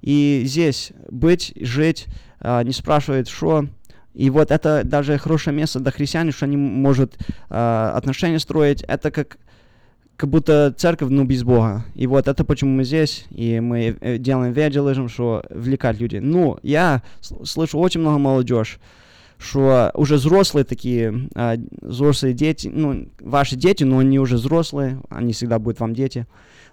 [0.00, 2.06] и здесь быть, жить,
[2.40, 3.66] а, не спрашивает, что.
[4.12, 7.16] И вот это даже хорошее место для христиан, что они могут
[7.48, 8.82] а, отношения строить.
[8.82, 9.38] Это как
[10.16, 11.84] как будто церковь, ну, без Бога.
[11.94, 16.20] И вот это почему мы здесь, и мы э, делаем evangelism, что влекать людей.
[16.20, 18.78] Ну, я слышу очень много молодежь,
[19.38, 25.32] что уже взрослые такие, а, взрослые дети, ну, ваши дети, но они уже взрослые, они
[25.32, 26.26] всегда будут вам дети.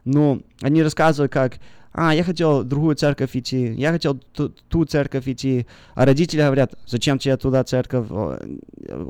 [0.06, 1.60] Но они рассказывают, как,
[1.94, 6.42] а, я хотел в другую церковь идти, я хотел ту, ту церковь идти, а родители
[6.42, 8.08] говорят, зачем тебе туда церковь,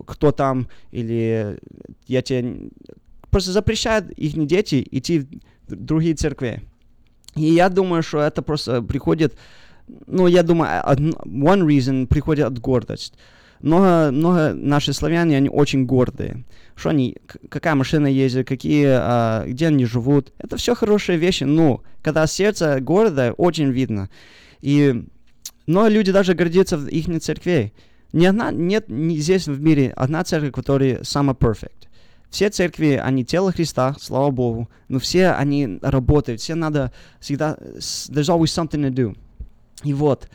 [0.08, 1.60] кто там, или
[2.08, 2.70] я тебе
[3.30, 5.28] просто запрещают их дети идти
[5.68, 6.62] в другие церкви.
[7.36, 9.38] И я думаю, что это просто приходит,
[10.08, 13.18] ну, я думаю, one reason приходит от гордости.
[13.62, 16.43] Много, много наши славяне, они очень гордые.
[16.76, 17.18] Что они,
[17.49, 20.34] какая машина ездит, какие, а, где они живут.
[20.39, 24.09] Это все хорошие вещи, но когда сердце города, очень видно.
[24.62, 25.05] И
[25.68, 27.74] много люди даже гордятся в их церкви.
[28.14, 31.88] Ни одна, нет ни здесь в мире одна церковь, которая самая perfect.
[32.30, 38.30] Все церкви, они тело Христа, слава Богу, но все они работают, все надо всегда, there's
[38.30, 39.18] always something to do.
[39.84, 40.30] И вот,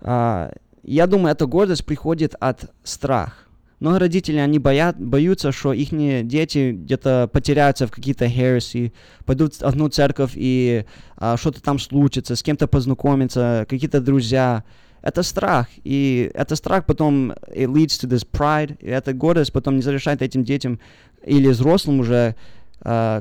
[0.00, 0.52] uh,
[0.82, 3.34] я думаю, эта гордость приходит от страха.
[3.82, 8.92] Много родителей, они боят, боятся, что их дети где-то потеряются в какие-то heresy,
[9.24, 10.84] пойдут в одну церковь и
[11.16, 14.62] а, что-то там случится, с кем-то познакомиться, какие-то друзья.
[15.02, 19.74] Это страх, и это страх потом it leads to this pride, и эта гордость потом
[19.74, 20.78] не разрешает этим детям
[21.24, 22.36] или взрослым уже,
[22.82, 23.20] э,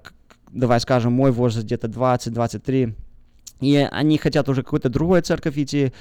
[0.51, 2.93] давай скажем, мой возраст где-то 20-23,
[3.61, 5.91] и они хотят уже какую-то другую церковь идти,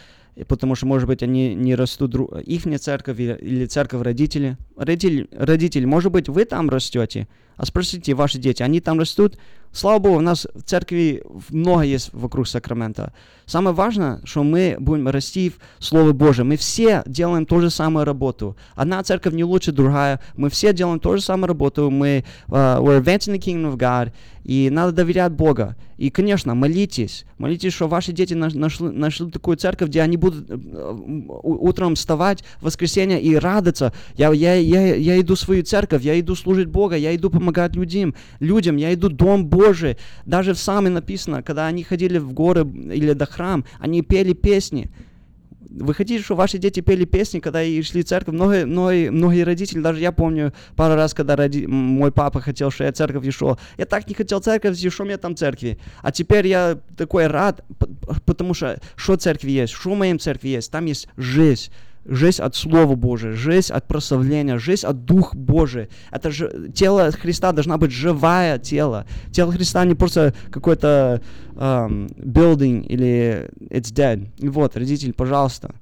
[0.46, 2.26] потому что, может быть, они не растут, дру...
[2.26, 4.56] их церковь или, или церковь родители.
[4.76, 9.38] Родитель, родитель, может быть, вы там растете, а спросите, ваши дети, они там растут?
[9.72, 13.12] Слава Богу, у нас в церкви много есть вокруг Сакрамента.
[13.46, 16.44] Самое важное, что мы будем расти в Слово Божие.
[16.44, 18.56] Мы все делаем ту же самую работу.
[18.74, 20.20] Одна церковь не лучше другая.
[20.36, 21.88] Мы все делаем ту же самую работу.
[21.88, 24.12] Мы uh, we're advancing the kingdom of God.
[24.44, 25.76] И надо доверять Бога.
[25.98, 27.26] И, конечно, молитесь.
[27.36, 30.50] Молитесь, что ваши дети нашли, нашли такую церковь, где они будут
[31.42, 33.92] утром вставать в воскресенье и радоваться.
[34.14, 37.76] Я, я, я, я иду в свою церковь, я иду служить Бога, я иду помогать
[37.76, 39.96] людям, людям, я иду Дом Божий.
[40.26, 44.90] Даже в Саме написано, когда они ходили в горы или до храм, они пели песни.
[45.70, 48.34] Вы хотите, чтобы ваши дети пели песни, когда и шли в церковь?
[48.34, 51.66] Многие, многие, многие родители, даже я помню пару раз, когда роди...
[51.66, 53.56] мой папа хотел, что я церковь и.
[53.78, 55.78] Я так не хотел церковь, и что мне там церкви?
[56.02, 57.64] А теперь я такой рад,
[58.26, 61.70] потому что что церкви есть, что в моем церкви есть, там есть жизнь
[62.04, 65.88] жизнь от Слова Божия, жизнь от прославления, жизнь от Дух Божий.
[66.10, 69.06] Это же тело Христа должна быть живое тело.
[69.30, 71.20] Тело Христа не просто какой-то
[71.54, 74.28] um, building или it's dead.
[74.38, 75.74] Вот, родитель, пожалуйста,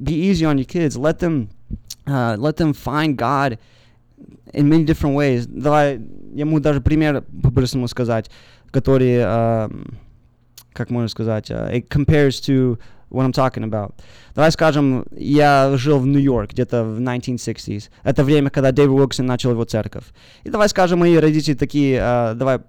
[0.00, 0.96] be easy on your kids.
[0.96, 1.48] Let them,
[2.06, 3.58] uh, let them find God
[4.52, 5.46] in many different ways.
[5.46, 5.98] Давай,
[6.34, 8.30] могу даже пример по-быстрому сказать,
[8.70, 9.94] который, uh,
[10.72, 12.78] как можно сказать, uh, it compares to
[13.10, 13.94] what I'm talking about.
[14.34, 17.90] Давай скажем, я жил в Нью-Йорк где-то в 1960s.
[18.04, 20.04] Это время, когда Дэвид Уилксон начал его церковь.
[20.44, 22.60] И давай скажем, мои родители такие, uh, давай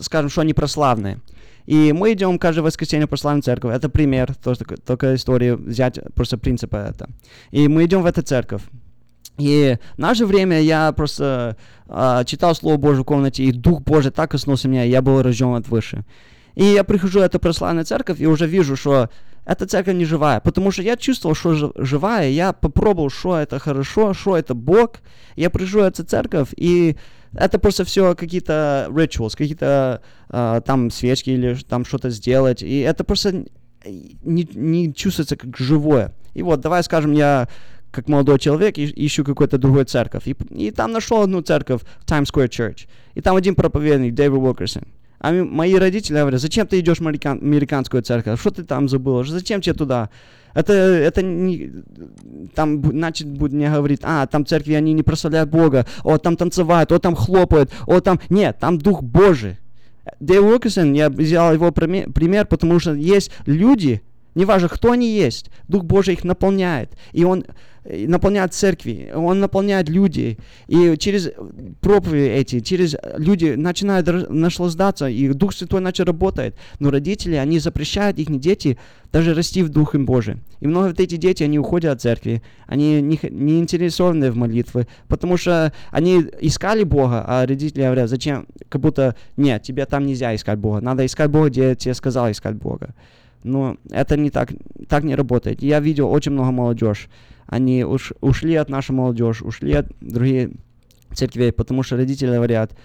[0.00, 1.20] скажем, что они прославные.
[1.66, 3.74] И мы идем каждое воскресенье в прославленную церковь.
[3.74, 7.08] Это пример, только, только история взять просто принципа это.
[7.50, 8.62] И мы идем в эту церковь.
[9.36, 14.10] И в наше время я просто uh, читал Слово Божье в комнате, и Дух Божий
[14.10, 16.04] так коснулся меня, и я был рожден от выше.
[16.54, 19.10] И я прихожу в эту прославленную церковь, и уже вижу, что
[19.48, 23.58] эта церковь не живая, потому что я чувствовал, что жи- живая, я попробовал, что это
[23.58, 25.00] хорошо, что это Бог,
[25.36, 26.96] я пришел в эту церковь, и
[27.32, 33.04] это просто все какие-то rituals, какие-то а, там свечки или там что-то сделать, и это
[33.04, 33.46] просто
[33.86, 36.12] не, не чувствуется как живое.
[36.34, 37.48] И вот, давай скажем, я
[37.90, 42.50] как молодой человек ищу какую-то другую церковь, и, и там нашел одну церковь, Times Square
[42.50, 44.84] Church, и там один проповедник, Дэвид Уилкерсон.
[45.20, 48.40] А мои родители говорят, зачем ты идешь в американ- американскую церковь?
[48.40, 49.24] Что ты там забыл?
[49.24, 50.10] Зачем тебе туда?
[50.54, 51.72] Это, это не,
[52.54, 56.90] там, значит, будет мне говорить, а, там церкви, они не прославляют Бога, о, там танцевают,
[56.90, 59.58] о, там хлопают, о, там, нет, там Дух Божий.
[60.20, 64.00] Дэйв Уилкерсон, я взял его приме- пример, потому что есть люди,
[64.34, 67.44] неважно, кто они есть, Дух Божий их наполняет, и Он
[67.88, 71.30] наполняет церкви, Он наполняет людей, и через
[71.80, 78.18] проповеди эти, через люди начинают наслаждаться, и Дух Святой начал работать, но родители, они запрещают
[78.18, 78.78] их дети
[79.12, 80.42] даже расти в Духе Божьем.
[80.60, 84.86] И много вот эти дети, они уходят от церкви, они не, не интересованы в молитве,
[85.08, 90.34] потому что они искали Бога, а родители говорят, зачем, как будто, нет, тебе там нельзя
[90.34, 92.94] искать Бога, надо искать Бога, где тебе сказал искать Бога.
[93.44, 94.50] Но это не так,
[94.88, 95.62] так не работает.
[95.62, 97.08] Я видел очень много молодежь,
[97.46, 100.50] они уш- ушли от нашей молодежи, ушли от других
[101.14, 102.76] церквей, потому что родители говорят,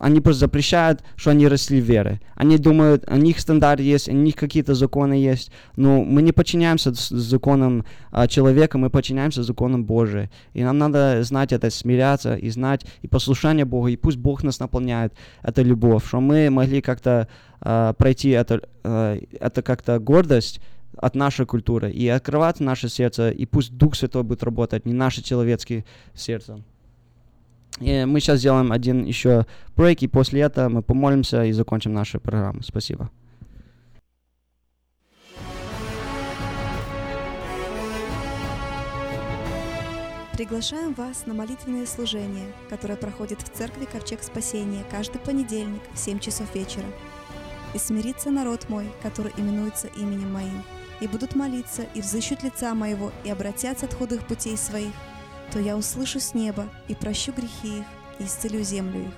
[0.00, 2.20] они просто запрещают, что они росли в вере.
[2.34, 6.92] Они думают, у них стандарт есть, у них какие-то законы есть, но мы не подчиняемся
[6.92, 10.30] законам а, человека, мы подчиняемся законам Божия.
[10.52, 14.58] И нам надо знать это, смиряться и знать и послушание Бога, и пусть Бог нас
[14.58, 17.28] наполняет этой любовь, что мы могли как-то
[17.60, 20.60] а, пройти это, а, это как-то гордость,
[20.96, 25.24] от нашей культуры и открывать наше сердце, и пусть Дух Святой будет работать, не наше
[25.24, 25.84] человеческое
[26.14, 26.62] сердце.
[27.80, 29.46] И мы сейчас сделаем один еще
[29.76, 32.62] брейк, и после этого мы помолимся и закончим нашу программу.
[32.62, 33.10] Спасибо.
[40.34, 46.18] Приглашаем вас на молитвенное служение, которое проходит в церкви Ковчег Спасения каждый понедельник в 7
[46.18, 46.86] часов вечера.
[47.72, 50.64] «И смирится народ мой, который именуется именем моим,
[51.00, 54.92] и будут молиться, и взыщут лица моего, и обратятся от худых путей своих,
[55.52, 57.84] то я услышу с неба и прощу грехи их,
[58.18, 59.14] и исцелю землю их».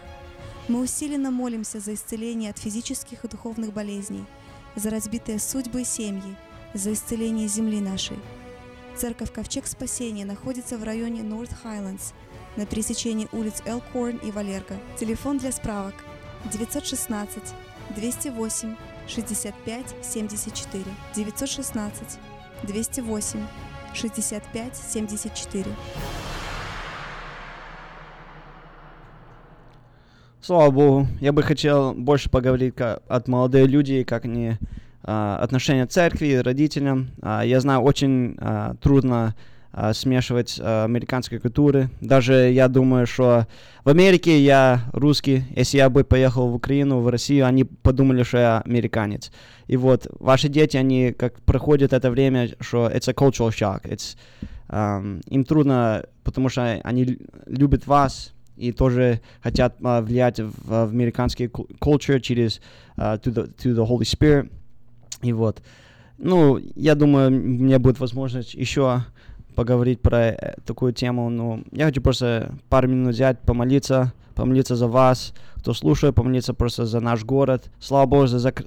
[0.68, 4.24] Мы усиленно молимся за исцеление от физических и духовных болезней,
[4.74, 6.36] за разбитые судьбы и семьи,
[6.74, 8.18] за исцеление земли нашей.
[8.96, 12.14] Церковь Ковчег Спасения находится в районе North Highlands
[12.56, 14.76] на пересечении улиц Элкорн и Валерго.
[14.98, 15.94] Телефон для справок
[16.50, 17.42] 916
[17.94, 22.18] 208 65 74 916
[22.62, 23.40] 208
[23.96, 25.64] 65 74
[30.42, 34.58] Слава Богу, я бы хотел больше поговорить ка- от молодых людей, как они
[35.02, 37.08] а, отношения церкви, родителям.
[37.22, 39.34] А, я знаю, очень а, трудно
[39.78, 41.90] а, смешивать а, американские культуры.
[42.00, 43.46] Даже я думаю, что
[43.84, 45.44] в Америке я русский.
[45.54, 49.30] Если я бы поехал в Украину, в Россию, они подумали, что я американец.
[49.66, 53.82] И вот ваши дети, они как проходят это время, что a cultural shock.
[53.82, 54.16] It's,
[54.68, 60.52] ам, им трудно, потому что они лю- любят вас, и тоже хотят а, влиять в,
[60.64, 62.62] в американский culture через
[62.96, 64.50] а, to, the, to the Holy Spirit.
[65.20, 65.60] И вот.
[66.16, 69.04] Ну, я думаю, у меня будет возможность еще
[69.56, 71.28] поговорить про э, такую тему.
[71.30, 76.86] Ну, я хочу просто пару минут взять, помолиться, помолиться за вас, кто слушает, помолиться просто
[76.86, 77.70] за наш город.
[77.80, 78.64] Слава Богу за, Зак-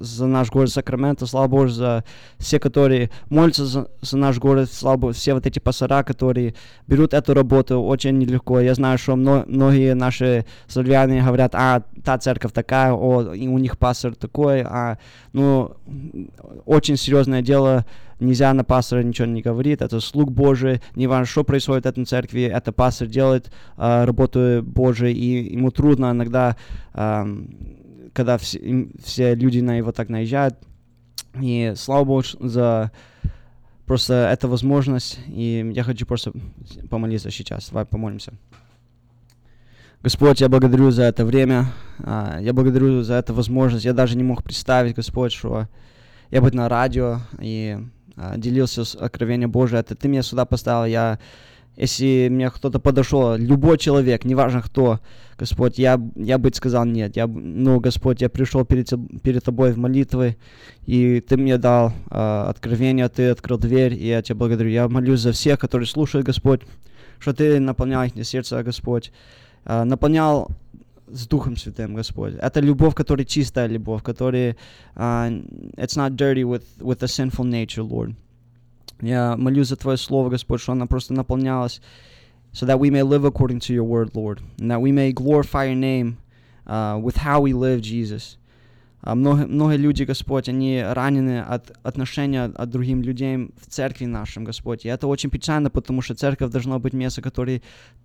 [0.00, 2.02] за- наш город Сакраменто, слава Богу за
[2.38, 6.54] все, которые молятся за, за наш город, слава Богу, все вот эти пастора, которые
[6.88, 8.60] берут эту работу очень нелегко.
[8.60, 13.58] Я знаю, что мно- многие наши славяне говорят, а, та церковь такая, о, и у
[13.58, 14.98] них пастор такой, а,
[15.32, 15.72] ну,
[16.64, 17.84] очень серьезное дело,
[18.20, 22.06] нельзя на пастора ничего не говорить, это слуг Божий, не важно, что происходит в этом
[22.06, 26.56] церкви, это пастор делает а, работу Божию, и ему трудно иногда,
[26.92, 30.54] когда все, все люди на его так наезжают,
[31.40, 32.90] и слава Богу за
[33.86, 36.32] просто эту возможность, и я хочу просто
[36.90, 38.32] помолиться сейчас, давай помолимся.
[40.00, 41.66] Господь, я благодарю за это время,
[42.04, 43.84] а, я благодарю за эту возможность.
[43.84, 45.66] Я даже не мог представить, Господь, что
[46.30, 47.78] я быть на радио и
[48.16, 49.80] а, делился с откровением Божие.
[49.80, 50.84] Это ты меня сюда поставил.
[50.84, 51.18] Я,
[51.78, 54.98] если мне кто-то подошел, любой человек, неважно кто,
[55.38, 57.14] Господь, я, я бы сказал нет.
[57.14, 58.90] Я, ну, Господь, я пришел перед,
[59.22, 60.36] перед Тобой в молитвы,
[60.86, 64.70] и Ты мне дал а, откровение, Ты открыл дверь, и я Тебя благодарю.
[64.70, 66.62] Я молюсь за всех, которые слушают, Господь,
[67.20, 69.12] что Ты наполнял их сердце, Господь,
[69.64, 70.50] а, наполнял
[71.06, 72.34] с Духом Святым, Господь.
[72.34, 74.56] Это любовь, которая чистая любовь, которая
[74.96, 75.30] uh,
[75.76, 78.16] it's not dirty with, with a sinful nature, Lord.
[79.01, 81.81] Я молюсь за Твое Слово, Господь, что оно просто наполнялось,
[82.53, 85.65] so that we may live according to your word, Lord, and that we may glorify
[85.65, 86.17] your name
[86.67, 88.37] uh, with how we live, Jesus.
[89.00, 94.44] А много, много люди, Господь, они ранены от отношения от другим людей в церкви нашем,
[94.44, 94.84] Господь.
[94.84, 97.62] И это очень печально, потому что церковь должна быть место, которое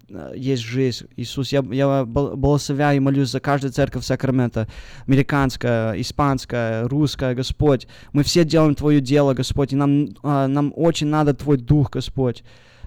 [0.09, 1.07] э, есть жизнь.
[1.17, 4.67] Иисус, я, я благословляю и молюсь за каждую церковь Сакрамента,
[5.07, 7.87] американская, испанская, русская, Господь.
[8.11, 12.43] Мы все делаем Твое дело, Господь, и нам, э, нам очень надо Твой Дух, Господь.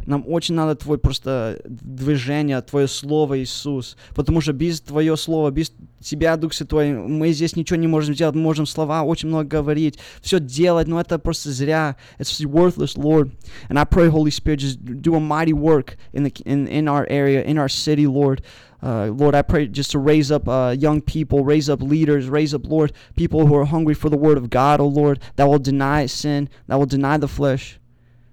[0.06, 3.96] Нам очень надо Твое просто движение, Твое Слово, Иисус.
[4.14, 8.35] Потому что без Твое Слово, без Тебя, Дух Святой, мы здесь ничего не можем сделать.
[8.35, 11.95] Мы можем слова очень много говорить, все делать, но это просто зря.
[12.17, 13.31] It's worthless, Lord.
[13.69, 17.05] And I pray, Holy Spirit, just do a mighty work in, the, in, in our
[17.07, 18.41] area, in our city, Lord.
[18.81, 22.55] Uh, Lord, I pray just to raise up uh, young people, raise up leaders, raise
[22.55, 25.59] up, Lord, people who are hungry for the Word of God, oh Lord, that will
[25.59, 27.77] deny sin, that will deny the flesh.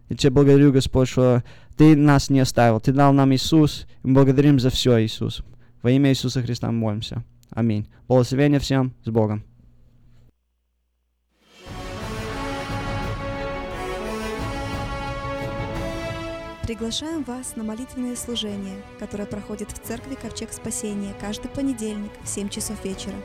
[0.09, 1.43] Я Тебя благодарю, Господь, что
[1.77, 2.81] Ты нас не оставил.
[2.81, 3.87] Ты дал нам Иисус.
[4.03, 5.43] И мы благодарим за все, Иисус.
[5.83, 7.23] Во имя Иисуса Христа мы молимся.
[7.56, 7.88] Аминь.
[8.08, 8.94] Благословения всем.
[9.04, 9.44] С Богом.
[16.64, 22.50] Приглашаем вас на молитвенное служение, которое проходит в церкви Ковчег Спасения каждый понедельник в 7
[22.50, 23.16] часов вечера.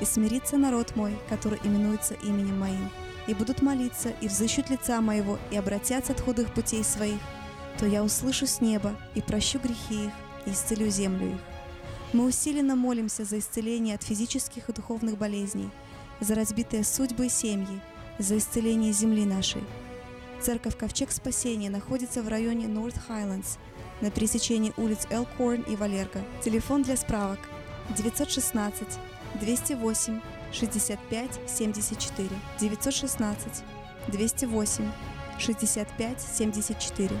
[0.00, 2.90] «И смирится народ мой, который именуется именем моим,
[3.26, 7.20] и будут молиться, и взыщут лица моего, и обратятся от худых путей своих,
[7.78, 10.12] то я услышу с неба и прощу грехи их,
[10.46, 11.49] и исцелю землю их.
[12.12, 15.70] Мы усиленно молимся за исцеление от физических и духовных болезней,
[16.18, 17.80] за разбитые судьбы и семьи,
[18.18, 19.62] за исцеление земли нашей.
[20.40, 23.58] Церковь Ковчег Спасения находится в районе North Highlands
[24.00, 26.24] на пересечении улиц Элкорн и Валерго.
[26.42, 27.38] Телефон для справок
[27.96, 28.88] 916
[29.40, 30.20] 208
[30.52, 33.64] 65 74 916
[34.08, 34.84] 208
[35.38, 37.20] 65 74.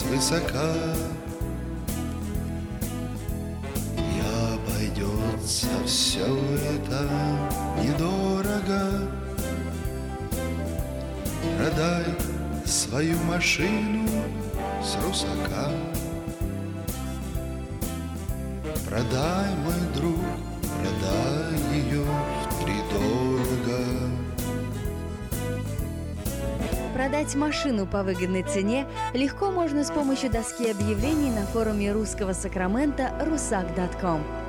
[0.00, 0.72] Свысока.
[3.98, 4.20] И
[4.54, 6.26] обойдется все
[6.74, 7.06] это
[7.82, 9.10] недорого.
[11.58, 12.04] Продай
[12.64, 14.08] свою машину
[14.82, 15.70] с русака.
[18.88, 20.24] Продай, мой друг,
[20.80, 21.49] продай
[27.00, 33.10] Продать машину по выгодной цене легко можно с помощью доски объявлений на форуме русского Сакрамента
[33.22, 34.39] rusak.com.